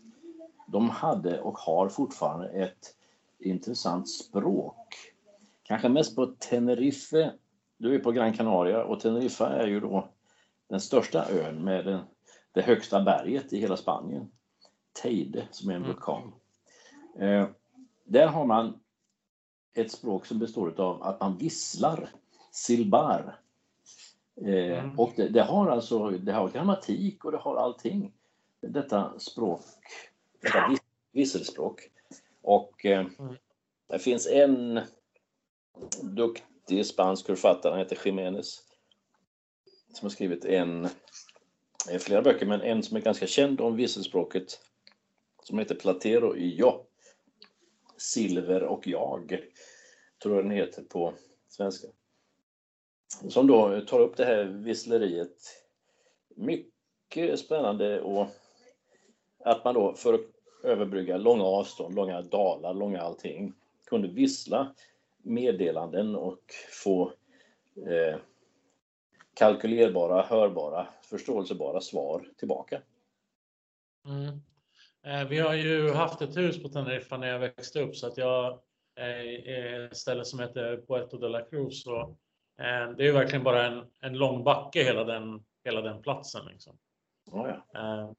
De 0.66 0.90
hade 0.90 1.40
och 1.40 1.58
har 1.58 1.88
fortfarande 1.88 2.48
ett 2.48 2.96
intressant 3.38 4.08
språk. 4.08 4.96
Kanske 5.62 5.88
mest 5.88 6.16
på 6.16 6.26
Tenerife. 6.26 7.32
Du 7.76 7.94
är 7.94 7.98
på 7.98 8.12
Gran 8.12 8.32
Canaria 8.32 8.84
och 8.84 9.00
Teneriffa 9.00 9.48
är 9.48 9.66
ju 9.66 9.80
då 9.80 10.08
den 10.68 10.80
största 10.80 11.30
ön 11.30 11.64
med 11.64 11.84
den, 11.84 12.00
det 12.52 12.62
högsta 12.62 13.02
berget 13.02 13.52
i 13.52 13.58
hela 13.60 13.76
Spanien. 13.76 14.30
Teide, 15.02 15.48
som 15.50 15.70
är 15.70 15.74
en 15.74 15.82
Mm. 15.84 15.88
vulkan. 15.94 16.32
Eh, 17.18 17.48
där 18.04 18.26
har 18.26 18.44
man 18.46 18.79
ett 19.74 19.92
språk 19.92 20.26
som 20.26 20.38
består 20.38 20.80
av 20.80 21.02
att 21.02 21.20
man 21.20 21.38
visslar, 21.38 22.10
silbar. 22.52 23.36
Eh, 24.46 24.84
Mm. 24.84 24.98
Och 24.98 25.12
det, 25.16 25.28
det 25.28 25.42
har 25.42 25.70
alltså 25.70 26.10
det 26.10 26.32
har 26.32 26.48
grammatik 26.48 27.24
och 27.24 27.32
det 27.32 27.38
har 27.38 27.56
allting. 27.56 28.12
Detta 28.60 29.18
språk, 29.18 29.60
detta 30.40 30.68
vis- 30.68 30.80
visselspråk. 31.12 31.80
Och 32.42 32.86
eh, 32.86 33.06
Mm. 33.18 33.34
det 33.88 33.98
finns 33.98 34.26
en 34.26 34.80
duktig 36.02 36.86
spansk 36.86 37.26
författare, 37.26 37.70
han 37.70 37.78
heter 37.78 37.98
Jiménez, 38.04 38.62
som 39.92 40.06
har 40.06 40.10
skrivit 40.10 40.44
en, 40.44 40.84
eh, 41.90 41.98
flera 42.00 42.22
böcker, 42.22 42.46
men 42.46 42.60
en 42.60 42.82
som 42.82 42.96
är 42.96 43.00
ganska 43.00 43.26
känd 43.26 43.60
om 43.60 43.76
visselspråket 43.76 44.60
som 45.42 45.58
heter 45.58 45.74
Platero 45.74 46.36
y 46.36 46.56
yo. 46.58 46.84
Silver 48.00 48.62
och 48.62 48.86
jag, 48.86 49.38
tror 50.22 50.36
jag 50.36 50.44
den 50.44 50.50
heter 50.50 50.82
på 50.82 51.12
svenska. 51.48 51.88
Som 53.28 53.46
då 53.46 53.80
tar 53.80 54.00
upp 54.00 54.16
det 54.16 54.24
här 54.24 54.44
vissleriet. 54.44 55.36
Mycket 56.36 57.38
spännande 57.38 58.00
och 58.00 58.26
att 59.44 59.64
man 59.64 59.74
då 59.74 59.94
för 59.94 60.14
att 60.14 60.20
överbrygga 60.64 61.16
långa 61.16 61.44
avstånd, 61.44 61.94
långa 61.94 62.22
dalar, 62.22 62.74
långa 62.74 63.00
allting 63.00 63.52
kunde 63.86 64.08
vissla 64.08 64.74
meddelanden 65.22 66.16
och 66.16 66.42
få 66.84 67.12
eh, 67.86 68.18
kalkylerbara, 69.34 70.22
hörbara, 70.22 70.88
förståelsebara 71.02 71.80
svar 71.80 72.28
tillbaka. 72.36 72.82
Mm. 74.06 74.40
Eh, 75.06 75.28
Vi 75.28 75.38
har 75.38 75.54
ju 75.54 75.90
haft 75.92 76.22
ett 76.22 76.36
hus 76.36 76.62
på 76.62 76.68
Teneriffa 76.68 77.16
när 77.16 77.28
jag 77.28 77.38
växte 77.38 77.82
upp 77.82 77.96
så 77.96 78.06
att 78.06 78.16
jag 78.18 78.60
är 78.96 79.20
i 79.22 79.84
ett 79.84 79.96
ställe 79.96 80.24
som 80.24 80.40
heter 80.40 80.76
Puerto 80.86 81.18
de 81.18 81.28
la 81.28 81.40
Cruz. 81.40 81.86
Och, 81.86 82.00
eh, 82.64 82.90
det 82.96 83.02
är 83.02 83.06
ju 83.06 83.12
verkligen 83.12 83.44
bara 83.44 83.66
en, 83.66 83.86
en 84.00 84.18
lång 84.18 84.44
backe 84.44 84.82
hela 84.82 85.04
den, 85.04 85.44
hela 85.64 85.80
den 85.80 86.02
platsen. 86.02 86.46
Liksom. 86.46 86.78
Ja, 87.32 87.64
ja. 87.72 87.80
Eh, 87.80 88.12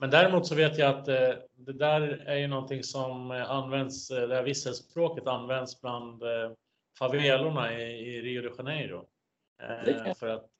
Men 0.00 0.10
däremot 0.10 0.46
så 0.46 0.54
vet 0.54 0.78
jag 0.78 0.90
att 0.98 1.04
det 1.04 1.72
där 1.72 2.02
är 2.26 2.36
ju 2.36 2.46
någonting 2.46 2.82
som 2.82 3.30
används, 3.30 4.08
det 4.08 4.34
här 4.34 4.42
visselspråket 4.42 5.26
används 5.26 5.80
bland 5.80 6.22
favelorna 6.98 7.80
i, 7.80 8.16
i 8.16 8.22
Rio 8.22 8.42
de 8.42 8.54
Janeiro. 8.58 9.06
För 10.16 10.28
att 10.28 10.50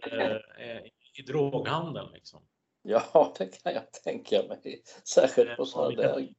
i 1.18 1.22
droghandeln 1.22 2.12
liksom. 2.12 2.42
ja, 3.14 3.34
det 3.38 3.62
kan 3.62 3.74
jag 3.74 3.92
tänka 3.92 4.42
mig. 4.42 4.82
Särskilt 5.14 5.56
på 5.56 5.64
sådana 5.66 5.88
där. 5.88 5.96
likadant 5.96 6.20
i- 6.20 6.34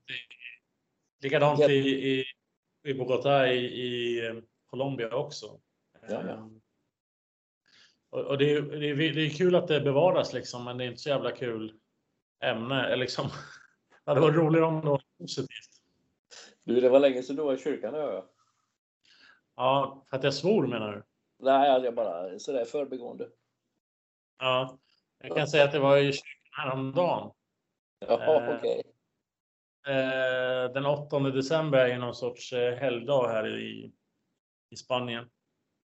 Likadant 1.23 1.59
Ja. 1.59 1.69
i, 1.69 1.77
i, 2.19 2.25
i 2.83 2.93
Bogotá 2.93 3.47
i, 3.47 3.57
i 3.65 4.25
eh, 4.27 4.35
Colombia 4.65 5.15
också. 5.15 5.59
Ja, 6.01 6.07
ja. 6.09 6.29
Eh, 6.29 6.47
Och, 8.09 8.19
och 8.25 8.37
det, 8.37 8.51
är, 8.53 8.61
det, 8.61 8.87
är, 8.89 8.95
det 8.95 9.21
är 9.25 9.29
kul 9.29 9.55
att 9.55 9.67
det 9.67 9.81
bevaras 9.81 10.33
liksom, 10.33 10.63
men 10.63 10.77
det 10.77 10.83
är 10.83 10.87
inte 10.87 11.01
så 11.01 11.09
jävla 11.09 11.31
kul 11.31 11.73
ämne. 12.43 12.95
Liksom, 12.95 13.27
det 14.05 14.11
hade 14.11 14.21
varit 14.21 14.35
roligare 14.35 14.65
om 14.65 14.81
det 14.81 14.87
var 14.89 15.01
positivt. 15.19 15.81
Du, 16.63 16.81
det 16.81 16.89
var 16.89 16.99
länge 16.99 17.23
sedan 17.23 17.35
du 17.35 17.43
var 17.43 17.53
i 17.53 17.57
kyrkan, 17.57 17.93
hör 17.93 18.13
jag. 18.13 18.25
Ja, 19.55 20.05
för 20.09 20.17
att 20.17 20.23
jag 20.23 20.33
svor 20.33 20.67
menar 20.67 20.91
du? 20.91 21.03
Nej, 21.39 21.83
jag 21.83 21.95
bara 21.95 22.39
sådär 22.39 22.65
förbigående. 22.65 23.29
Ja, 24.39 24.79
jag 25.23 25.35
kan 25.37 25.47
säga 25.47 25.63
att 25.63 25.71
det 25.71 25.79
var 25.79 25.97
i 25.97 26.13
häromdagen. 26.57 27.31
Jaha, 27.99 28.43
Eh, 28.51 28.57
okej. 28.57 28.81
Eh, 29.87 30.71
den 30.73 30.85
8 30.85 31.19
december 31.19 31.77
är 31.77 31.87
ju 31.87 31.97
någon 31.97 32.15
sorts 32.15 32.53
eh, 32.53 32.75
helgdag 32.75 33.27
här 33.27 33.57
i, 33.59 33.91
i 34.69 34.75
Spanien. 34.75 35.29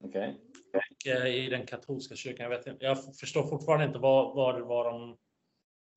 Och, 0.05 1.07
eh, 1.07 1.27
I 1.27 1.47
den 1.51 1.67
katolska 1.67 2.17
kyrkan. 2.17 2.43
Jag, 2.51 2.51
vet 2.59 2.67
inte, 2.67 2.85
jag 2.85 3.17
förstår 3.17 3.43
fortfarande 3.47 3.85
inte 3.87 3.99
vad, 3.99 4.35
vad 4.37 4.55
det 4.55 4.63
var 4.63 4.85
de 4.91 5.19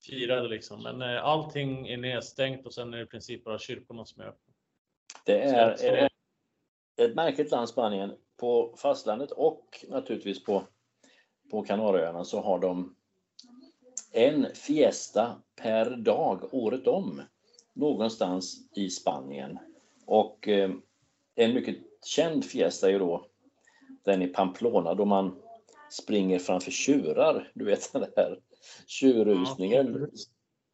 firade 0.07 0.47
liksom. 0.47 0.83
Men 0.83 1.01
eh, 1.01 1.23
allting 1.25 1.87
är 1.87 1.97
nedstängt 1.97 2.65
och 2.65 2.73
sen 2.73 2.93
är 2.93 2.97
det 2.97 3.03
i 3.03 3.07
princip 3.07 3.43
bara 3.43 3.59
kyrkorna 3.59 4.05
som 4.05 4.21
är 4.21 4.25
öppna. 4.27 4.53
Det 5.25 5.41
är 5.41 5.75
Så- 5.77 5.85
ett, 5.85 6.11
ett 7.01 7.15
märkligt 7.15 7.51
land, 7.51 7.69
Spanien. 7.69 8.17
På 8.39 8.75
fastlandet 8.77 9.31
och 9.31 9.85
naturligtvis 9.89 10.43
på, 10.43 10.63
på 11.51 11.63
Kanarieöarna 11.63 12.23
så 12.23 12.41
har 12.41 12.59
de 12.59 12.95
en 14.13 14.47
fiesta 14.53 15.41
per 15.55 15.89
dag 15.89 16.53
året 16.53 16.87
om 16.87 17.21
någonstans 17.73 18.57
i 18.75 18.89
Spanien. 18.89 19.59
Och 20.05 20.47
eh, 20.47 20.71
en 21.35 21.53
mycket 21.53 21.77
känd 22.05 22.45
fiesta 22.45 22.91
är 22.91 22.99
då 22.99 23.25
den 24.03 24.21
i 24.21 24.27
Pamplona 24.27 24.93
då 24.93 25.05
man 25.05 25.35
springer 25.91 26.39
framför 26.39 26.71
tjurar. 26.71 27.51
Du 27.53 27.65
vet 27.65 27.93
den 27.93 28.01
där 28.15 28.39
tjurrusningen 28.87 30.11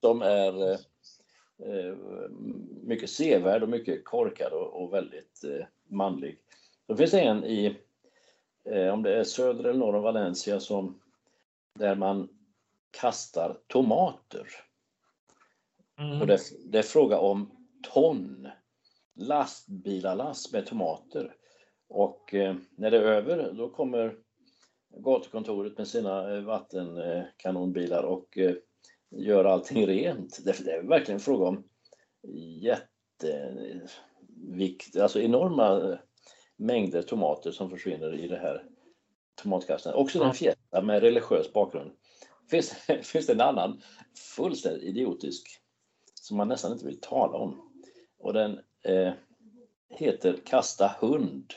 som 0.02 0.22
är 0.22 0.72
eh, 0.72 1.96
mycket 2.84 3.10
sevärd 3.10 3.64
och 3.64 3.70
mycket 3.70 4.06
korkad 4.06 4.54
och, 4.54 4.84
och 4.84 4.94
väldigt 4.94 5.44
eh, 5.44 5.66
manlig. 5.88 6.40
Då 6.88 6.96
finns 6.96 7.12
det 7.12 7.22
en 7.22 7.44
i, 7.44 7.78
om 8.94 9.04
det 9.04 9.16
är 9.16 9.24
söder 9.24 9.64
eller 9.64 9.80
norr 9.80 9.96
om 9.96 10.04
Valencia, 10.04 10.60
som, 10.60 11.00
där 11.80 11.96
man 11.96 12.39
kastar 12.92 13.58
tomater. 13.68 14.48
Mm. 16.00 16.22
Och 16.22 16.28
det, 16.28 16.40
det 16.66 16.78
är 16.78 16.84
fråga 16.84 17.20
om 17.20 17.52
ton, 17.94 18.48
lastbilalass 19.16 20.54
med 20.54 20.66
tomater. 20.66 21.36
Och 21.90 22.34
eh, 22.34 22.56
när 22.78 22.92
det 22.92 22.98
är 22.98 23.02
över, 23.02 23.54
då 23.54 23.70
kommer 23.70 24.16
gatukontoret 24.98 25.78
med 25.78 25.88
sina 25.88 26.36
eh, 26.36 26.42
vattenkanonbilar 26.42 28.04
och 28.04 28.38
eh, 28.38 28.56
gör 29.12 29.46
allting 29.46 29.88
rent. 29.88 30.46
Det, 30.46 30.66
det 30.66 30.72
är 30.72 30.84
verkligen 30.84 31.20
fråga 31.20 31.46
om 31.46 31.64
jättevikt, 32.62 34.98
alltså 34.98 35.22
enorma 35.22 35.92
eh, 35.92 35.98
mängder 36.58 37.02
tomater 37.02 37.52
som 37.52 37.70
försvinner 37.70 38.20
i 38.20 38.28
det 38.28 38.38
här 38.38 38.66
tomatkasten. 39.36 39.94
Också 39.94 40.24
en 40.24 40.34
fiesta 40.34 40.82
med 40.82 41.02
religiös 41.02 41.54
bakgrund. 41.54 41.92
Finns, 42.50 42.70
finns 43.04 43.28
det 43.28 43.34
en 43.34 43.42
annan 43.42 43.82
fullständigt 44.36 44.84
idiotisk 44.84 45.60
som 46.14 46.38
man 46.38 46.48
nästan 46.48 46.72
inte 46.72 46.86
vill 46.86 47.02
tala 47.02 47.38
om. 47.38 47.72
Och 48.18 48.34
den 48.34 48.60
eh, 48.84 49.14
heter 49.90 50.40
Kasta 50.46 50.96
hund. 51.00 51.54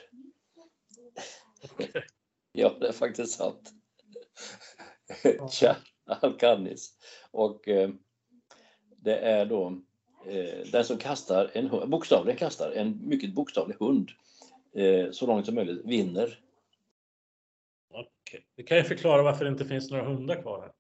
ja, 2.53 2.77
det 2.81 2.89
är 2.89 2.93
faktiskt 2.93 3.33
sant. 3.33 3.73
Tja, 5.51 5.77
Alcanis. 6.05 6.95
Och 7.31 7.69
eh, 7.69 7.91
det 8.97 9.19
är 9.19 9.47
då 9.47 9.83
eh, 10.27 10.67
den 10.73 10.85
som 10.85 10.99
kastar 10.99 11.51
en 11.55 11.67
hund, 11.67 11.91
bokstavligen 11.91 12.39
kastar 12.39 12.73
en 12.73 13.09
mycket 13.09 13.35
bokstavlig 13.35 13.77
hund 13.81 14.11
eh, 14.75 15.11
så 15.11 15.27
långt 15.27 15.47
som 15.47 15.55
möjligt 15.55 15.85
vinner. 15.85 16.39
Okej. 17.91 18.47
Det 18.57 18.63
kan 18.63 18.77
ju 18.77 18.85
förklara 18.85 19.23
varför 19.23 19.45
det 19.45 19.51
inte 19.51 19.65
finns 19.65 19.91
några 19.91 20.05
hundar 20.05 20.43
kvar 20.43 20.61
här. 20.61 20.73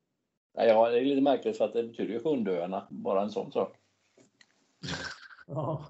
Ja, 0.54 0.90
det 0.90 0.98
är 0.98 1.04
lite 1.04 1.20
märkligt 1.20 1.58
för 1.58 1.64
att 1.64 1.72
det 1.72 1.82
betyder 1.82 2.14
ju 2.14 2.22
hundöarna, 2.22 2.86
bara 2.90 3.22
en 3.22 3.30
sån 3.30 3.52
sak. 3.52 3.76
Ja. 5.46 5.84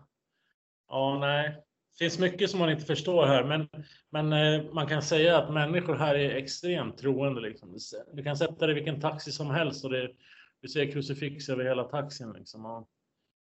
Ja, 0.88 1.18
nej. 1.20 1.48
Det 1.90 2.04
finns 2.04 2.18
mycket 2.18 2.50
som 2.50 2.60
man 2.60 2.70
inte 2.70 2.84
förstår 2.84 3.26
här, 3.26 3.44
men, 3.44 3.68
men 4.10 4.32
eh, 4.32 4.72
man 4.72 4.86
kan 4.86 5.02
säga 5.02 5.38
att 5.38 5.52
människor 5.52 5.94
här 5.94 6.14
är 6.14 6.30
extremt 6.36 6.98
troende. 6.98 7.40
Liksom. 7.40 7.78
Du 8.12 8.22
kan 8.22 8.36
sätta 8.36 8.66
dig 8.66 8.70
i 8.70 8.74
vilken 8.74 9.00
taxi 9.00 9.32
som 9.32 9.50
helst 9.50 9.84
och 9.84 9.90
det, 9.90 10.10
du 10.60 10.68
ser 10.68 10.92
krucifix 10.92 11.48
över 11.48 11.64
hela 11.64 11.84
taxin. 11.84 12.32
Liksom. 12.32 12.66
Och, 12.66 12.88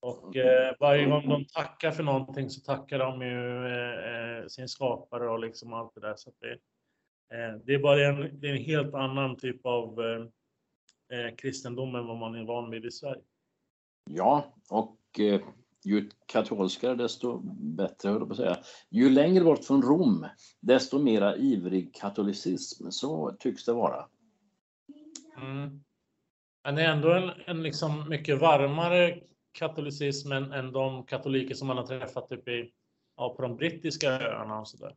och 0.01 0.37
eh, 0.37 0.75
varje 0.81 1.07
gång 1.07 1.29
de 1.29 1.45
tackar 1.45 1.91
för 1.91 2.03
någonting 2.03 2.51
så 2.51 2.61
tackar 2.61 2.99
de 2.99 3.23
ju 3.23 3.67
eh, 3.67 4.39
eh, 4.39 4.47
sin 4.47 4.69
skapare 4.69 5.31
och 5.31 5.41
liksom 5.41 5.73
allt 5.73 5.95
det 5.95 6.01
där. 6.01 6.15
Så 6.17 6.31
att 6.31 6.37
det, 6.41 6.53
eh, 7.37 7.57
det 7.65 7.75
är 7.75 7.79
bara 7.79 8.07
en, 8.07 8.41
det 8.41 8.49
är 8.49 8.53
en 8.53 8.65
helt 8.65 8.95
annan 8.95 9.37
typ 9.37 9.67
av 9.67 10.01
eh, 10.01 10.27
eh, 11.13 11.19
eh, 11.19 11.35
kristendom 11.35 11.95
än 11.95 12.07
vad 12.07 12.17
man 12.17 12.35
är 12.35 12.45
van 12.45 12.71
vid 12.71 12.85
i 12.85 12.91
Sverige. 12.91 13.23
Ja, 14.11 14.55
och 14.69 15.21
eh, 15.21 15.41
ju 15.85 16.11
katolskare 16.27 16.95
desto 16.95 17.39
bättre, 17.61 18.09
höll 18.09 18.19
jag 18.19 18.29
på 18.29 18.33
att 18.33 18.39
säga. 18.39 18.57
Ju 18.91 19.11
längre 19.11 19.45
bort 19.45 19.65
från 19.65 19.83
Rom, 19.83 20.27
desto 20.61 20.99
mera 20.99 21.37
ivrig 21.37 21.95
katolicism. 21.95 22.91
Så 22.91 23.37
tycks 23.39 23.65
det 23.65 23.73
vara. 23.73 24.09
Mm. 25.37 25.85
Men 26.65 26.75
det 26.75 26.83
är 26.83 26.93
ändå 26.93 27.13
en, 27.13 27.31
en 27.47 27.63
liksom 27.63 28.09
mycket 28.09 28.41
varmare 28.41 29.21
katolicism 29.53 30.33
än, 30.33 30.53
än 30.53 30.73
de 30.73 31.07
katoliker 31.07 31.55
som 31.55 31.69
man 31.69 31.77
har 31.77 31.87
träffat 31.87 32.29
typ 32.29 32.49
i, 32.49 32.73
ja, 33.17 33.35
på 33.35 33.43
de 33.43 33.57
brittiska 33.57 34.11
öarna 34.11 34.61
och 34.61 34.69
sådär. 34.69 34.97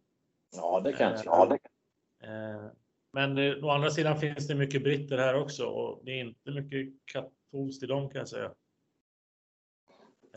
Ja, 0.55 0.79
det 0.79 0.93
kanske. 0.93 1.25
Ja, 1.25 1.57
Eh, 2.23 2.71
men 3.13 3.35
det, 3.35 3.63
å 3.63 3.69
andra 3.69 3.89
sidan 3.89 4.19
finns 4.19 4.47
det 4.47 4.55
mycket 4.55 4.83
britter 4.83 5.17
här 5.17 5.35
också 5.41 5.65
och 5.65 6.01
det 6.05 6.11
är 6.11 6.19
inte 6.25 6.51
mycket 6.51 6.93
katolskt 7.05 7.83
i 7.83 7.85
dem 7.85 8.09
kan 8.09 8.19
jag 8.19 8.29
säga. 8.29 8.51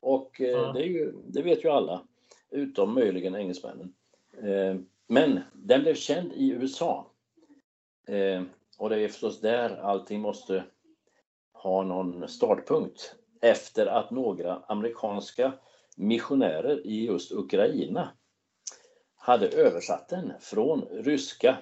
Och 0.00 0.40
eh, 0.40 0.72
det, 0.72 0.82
ju, 0.82 1.12
det 1.26 1.42
vet 1.42 1.64
ju 1.64 1.68
alla, 1.68 2.02
utom 2.50 2.94
möjligen 2.94 3.34
engelsmännen. 3.34 3.94
Eh, 4.42 4.76
men 5.06 5.40
den 5.52 5.82
blev 5.82 5.94
känd 5.94 6.32
i 6.32 6.50
USA. 6.50 7.06
Eh, 8.08 8.42
och 8.78 8.90
det 8.90 9.00
är 9.00 9.08
förstås 9.08 9.40
där 9.40 9.76
allting 9.76 10.20
måste 10.20 10.64
ha 11.52 11.82
någon 11.82 12.28
startpunkt. 12.28 13.14
efter 13.42 13.86
att 13.86 14.10
några 14.10 14.62
amerikanska 14.68 15.52
missionärer 15.96 16.86
i 16.86 17.06
just 17.06 17.32
Ukraina 17.32 18.08
hade 19.22 19.48
översatt 19.48 20.08
den 20.08 20.32
från 20.40 20.82
ryska, 20.90 21.58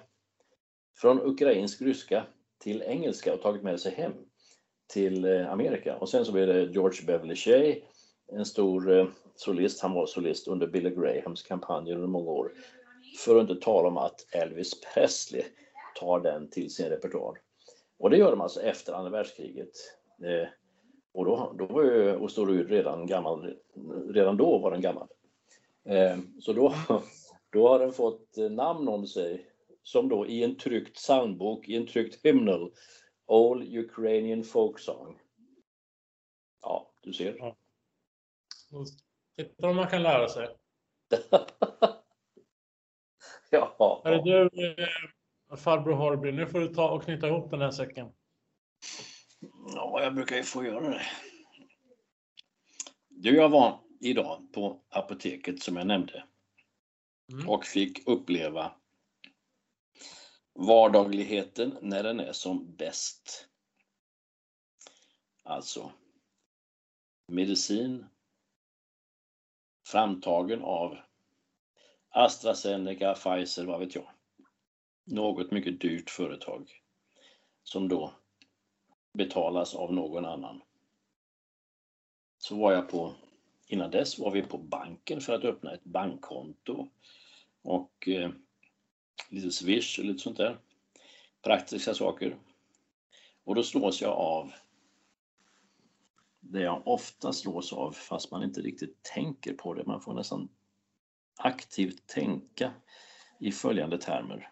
från 0.96 1.20
ukrainsk 1.22 1.82
ryska 1.82 2.26
till 2.58 2.82
engelska 2.82 3.34
och 3.34 3.42
tagit 3.42 3.62
med 3.62 3.80
sig 3.80 3.94
hem 3.94 4.12
till 4.86 5.24
eh, 5.24 5.52
Amerika. 5.52 5.96
Och 5.96 6.08
sen 6.08 6.24
så 6.24 6.32
blev 6.32 6.46
det 6.46 6.62
George 6.62 7.06
Beverly 7.06 7.36
Shea, 7.36 7.74
en 8.32 8.44
stor 8.44 8.98
eh, 8.98 9.06
solist, 9.36 9.80
han 9.80 9.92
var 9.92 10.06
solist 10.06 10.48
under 10.48 10.66
Billy 10.66 10.90
Grahams 10.90 11.42
kampanjer 11.42 11.94
under 11.94 12.08
många 12.08 12.30
år. 12.30 12.52
För 13.24 13.36
att 13.36 13.50
inte 13.50 13.64
tala 13.64 13.88
om 13.88 13.96
att 13.96 14.26
Elvis 14.34 14.80
Presley 14.80 15.42
tar 16.00 16.20
den 16.20 16.50
till 16.50 16.74
sin 16.74 16.88
repertoar. 16.88 17.38
Och 17.98 18.10
det 18.10 18.16
gör 18.16 18.30
de 18.30 18.40
alltså 18.40 18.60
efter 18.60 18.92
andra 18.92 19.10
världskriget. 19.10 19.70
Eh, 20.24 20.48
och 21.12 21.24
då, 21.24 21.54
då 21.58 21.66
var 21.66 21.82
ju 21.82 22.16
Ostorud 22.16 22.70
redan 22.70 23.06
gammal, 23.06 23.54
redan 24.08 24.36
då 24.36 24.58
var 24.58 24.70
den 24.70 24.80
gammal. 24.80 25.08
Eh, 25.84 26.18
så 26.40 26.52
då, 26.52 26.74
då 27.50 27.68
har 27.68 27.78
den 27.78 27.92
fått 27.92 28.37
namn 28.50 28.88
om 28.88 29.06
sig 29.06 29.50
som 29.82 30.08
då 30.08 30.26
i 30.26 30.44
en 30.44 30.56
tryckt 30.56 30.94
psalmbok, 30.94 31.68
i 31.68 31.76
en 31.76 31.87
tryckt 31.87 32.24
hymnal, 32.24 32.72
All 33.26 33.76
Ukrainian 33.78 34.44
Folk 34.44 34.78
Song. 34.78 35.18
Ja, 36.62 36.92
du 37.02 37.12
ser. 37.12 37.37
Ja. 37.38 37.56
Titta 39.37 39.66
vad 39.66 39.76
man 39.76 39.88
kan 39.88 40.02
lära 40.02 40.28
sig. 40.28 40.48
ja. 43.50 44.02
Är 44.04 44.22
du, 44.22 44.42
eh, 44.42 45.56
farbror 45.56 45.94
Horby, 45.94 46.32
nu 46.32 46.46
får 46.46 46.61
du 46.61 46.74
ta 46.74 46.90
och 46.90 47.02
knyta 47.02 47.28
ihop 47.28 47.50
den 47.50 47.61
här 47.61 47.70
säcken. 47.70 48.12
Ja, 49.74 50.02
jag 50.02 50.14
brukar 50.14 50.37
ju 50.37 50.42
få 50.42 50.64
göra 50.64 50.90
det. 50.90 51.02
Du, 53.08 53.37
jag 53.37 53.48
var 53.48 53.80
idag 54.00 54.52
på 54.52 54.80
apoteket 54.90 55.62
som 55.62 55.76
jag 55.76 55.87
nämnde 55.87 56.24
mm. 57.32 57.48
och 57.48 57.64
fick 57.64 58.08
uppleva 58.08 58.72
vardagligheten 60.54 61.78
när 61.82 62.02
den 62.02 62.20
är 62.20 62.32
som 62.32 62.76
bäst. 62.76 63.48
Alltså 65.42 65.92
medicin 67.26 68.06
framtagen 69.86 70.62
av 70.62 70.98
AstraZeneca, 72.10 73.14
Pfizer, 73.14 73.64
vad 73.64 73.80
vet 73.80 73.94
jag. 73.94 74.10
Något 75.04 75.50
mycket 75.50 75.80
dyrt 75.80 76.10
företag 76.10 76.82
som 77.62 77.88
då 77.88 78.12
betalas 79.12 79.74
av 79.74 79.94
någon 79.94 80.24
annan. 80.24 80.62
Så 82.38 82.56
var 82.56 82.72
jag 82.72 82.88
på, 82.88 83.14
innan 83.66 83.90
dess 83.90 84.18
var 84.18 84.30
vi 84.30 84.42
på 84.42 84.58
banken 84.58 85.20
för 85.20 85.32
att 85.32 85.44
öppna 85.44 85.74
ett 85.74 85.84
bankkonto 85.84 86.88
och 87.62 88.08
eh, 88.08 88.30
lite 89.28 89.50
swish 89.50 89.98
och 89.98 90.04
lite 90.04 90.18
sånt 90.18 90.36
där. 90.36 90.58
Praktiska 91.42 91.94
saker. 91.94 92.36
Och 93.44 93.54
då 93.54 93.62
slås 93.62 94.02
jag 94.02 94.12
av 94.12 94.52
det 96.40 96.60
jag 96.60 96.82
ofta 96.88 97.32
slås 97.32 97.72
av 97.72 97.92
fast 97.92 98.30
man 98.30 98.42
inte 98.42 98.60
riktigt 98.60 99.02
tänker 99.02 99.54
på 99.54 99.74
det. 99.74 99.86
Man 99.86 100.00
får 100.00 100.14
nästan 100.14 100.48
aktivt 101.36 102.06
tänka 102.06 102.72
i 103.40 103.52
följande 103.52 103.98
termer. 103.98 104.50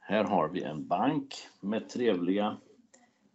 Här 0.00 0.24
har 0.24 0.48
vi 0.48 0.62
en 0.62 0.86
bank 0.86 1.34
med 1.60 1.88
trevliga 1.88 2.56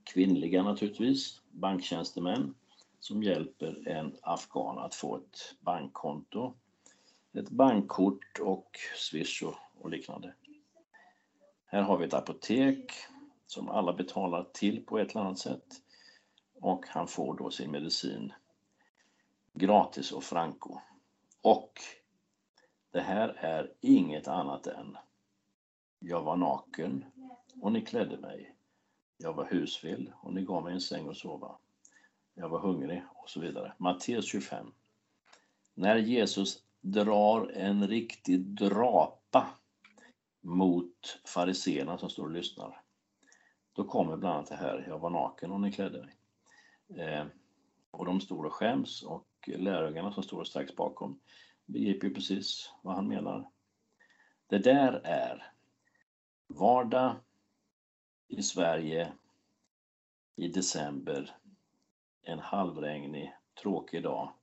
kvinnliga 0.03 0.63
naturligtvis, 0.63 1.41
banktjänstemän 1.51 2.55
som 2.99 3.23
hjälper 3.23 3.87
en 3.87 4.15
afghan 4.21 4.77
att 4.77 4.95
få 4.95 5.17
ett 5.17 5.55
bankkonto, 5.59 6.53
ett 7.37 7.49
bankkort 7.49 8.39
och 8.39 8.77
swish 8.95 9.43
och 9.81 9.89
liknande. 9.89 10.33
Här 11.65 11.81
har 11.81 11.97
vi 11.97 12.05
ett 12.05 12.13
apotek 12.13 12.93
som 13.47 13.69
alla 13.69 13.93
betalar 13.93 14.47
till 14.53 14.85
på 14.85 14.99
ett 14.99 15.11
eller 15.11 15.21
annat 15.21 15.39
sätt 15.39 15.81
och 16.61 16.85
han 16.87 17.07
får 17.07 17.37
då 17.37 17.51
sin 17.51 17.71
medicin 17.71 18.33
gratis 19.53 20.11
och 20.11 20.23
franco. 20.23 20.79
Och 21.41 21.73
det 22.91 23.01
här 23.01 23.29
är 23.29 23.73
inget 23.81 24.27
annat 24.27 24.67
än 24.67 24.97
jag 25.99 26.21
var 26.21 26.35
naken 26.35 27.05
och 27.61 27.71
ni 27.71 27.81
klädde 27.81 28.17
mig. 28.17 28.55
Jag 29.17 29.33
var 29.33 29.45
husvill 29.45 30.11
och 30.21 30.33
ni 30.33 30.41
gav 30.41 30.63
mig 30.63 30.73
en 30.73 30.81
säng 30.81 31.09
att 31.09 31.17
sova. 31.17 31.57
Jag 32.33 32.49
var 32.49 32.59
hungrig 32.59 33.03
och 33.15 33.29
så 33.29 33.39
vidare. 33.39 33.73
Matteus 33.77 34.25
25. 34.25 34.71
När 35.73 35.95
Jesus 35.95 36.64
drar 36.85 37.51
en 37.51 37.87
riktig 37.87 38.39
drapa 38.39 39.47
mot 40.41 41.19
fariseerna 41.25 41.97
som 41.97 42.09
står 42.09 42.23
och 42.23 42.31
lyssnar. 42.31 42.81
Då 43.73 43.83
kommer 43.83 44.17
bland 44.17 44.35
annat 44.35 44.49
det 44.49 44.55
här, 44.55 44.85
jag 44.87 44.99
var 44.99 45.09
naken 45.09 45.51
och 45.51 45.61
ni 45.61 45.71
klädde 45.71 46.05
mig. 46.05 46.15
Eh, 47.05 47.25
och 47.91 48.05
de 48.05 48.21
står 48.21 48.43
och 48.43 48.53
skäms 48.53 49.03
och 49.03 49.27
lärjungarna 49.47 50.11
som 50.11 50.23
står 50.23 50.43
strax 50.43 50.75
bakom 50.75 51.19
begriper 51.65 52.07
ju 52.07 52.13
precis 52.13 52.71
vad 52.81 52.95
han 52.95 53.07
menar. 53.07 53.49
Det 54.47 54.57
där 54.57 55.01
är 55.03 55.51
vardag 56.47 57.15
i 58.27 58.43
Sverige 58.43 59.13
i 60.35 60.47
december, 60.47 61.37
en 62.21 62.39
halvregnig, 62.39 63.33
tråkig 63.61 64.03
dag, 64.03 64.33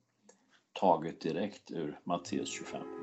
taget 0.73 1.21
direkt 1.21 1.71
ur 1.71 1.99
Matteus 2.03 2.51
25. 2.51 3.02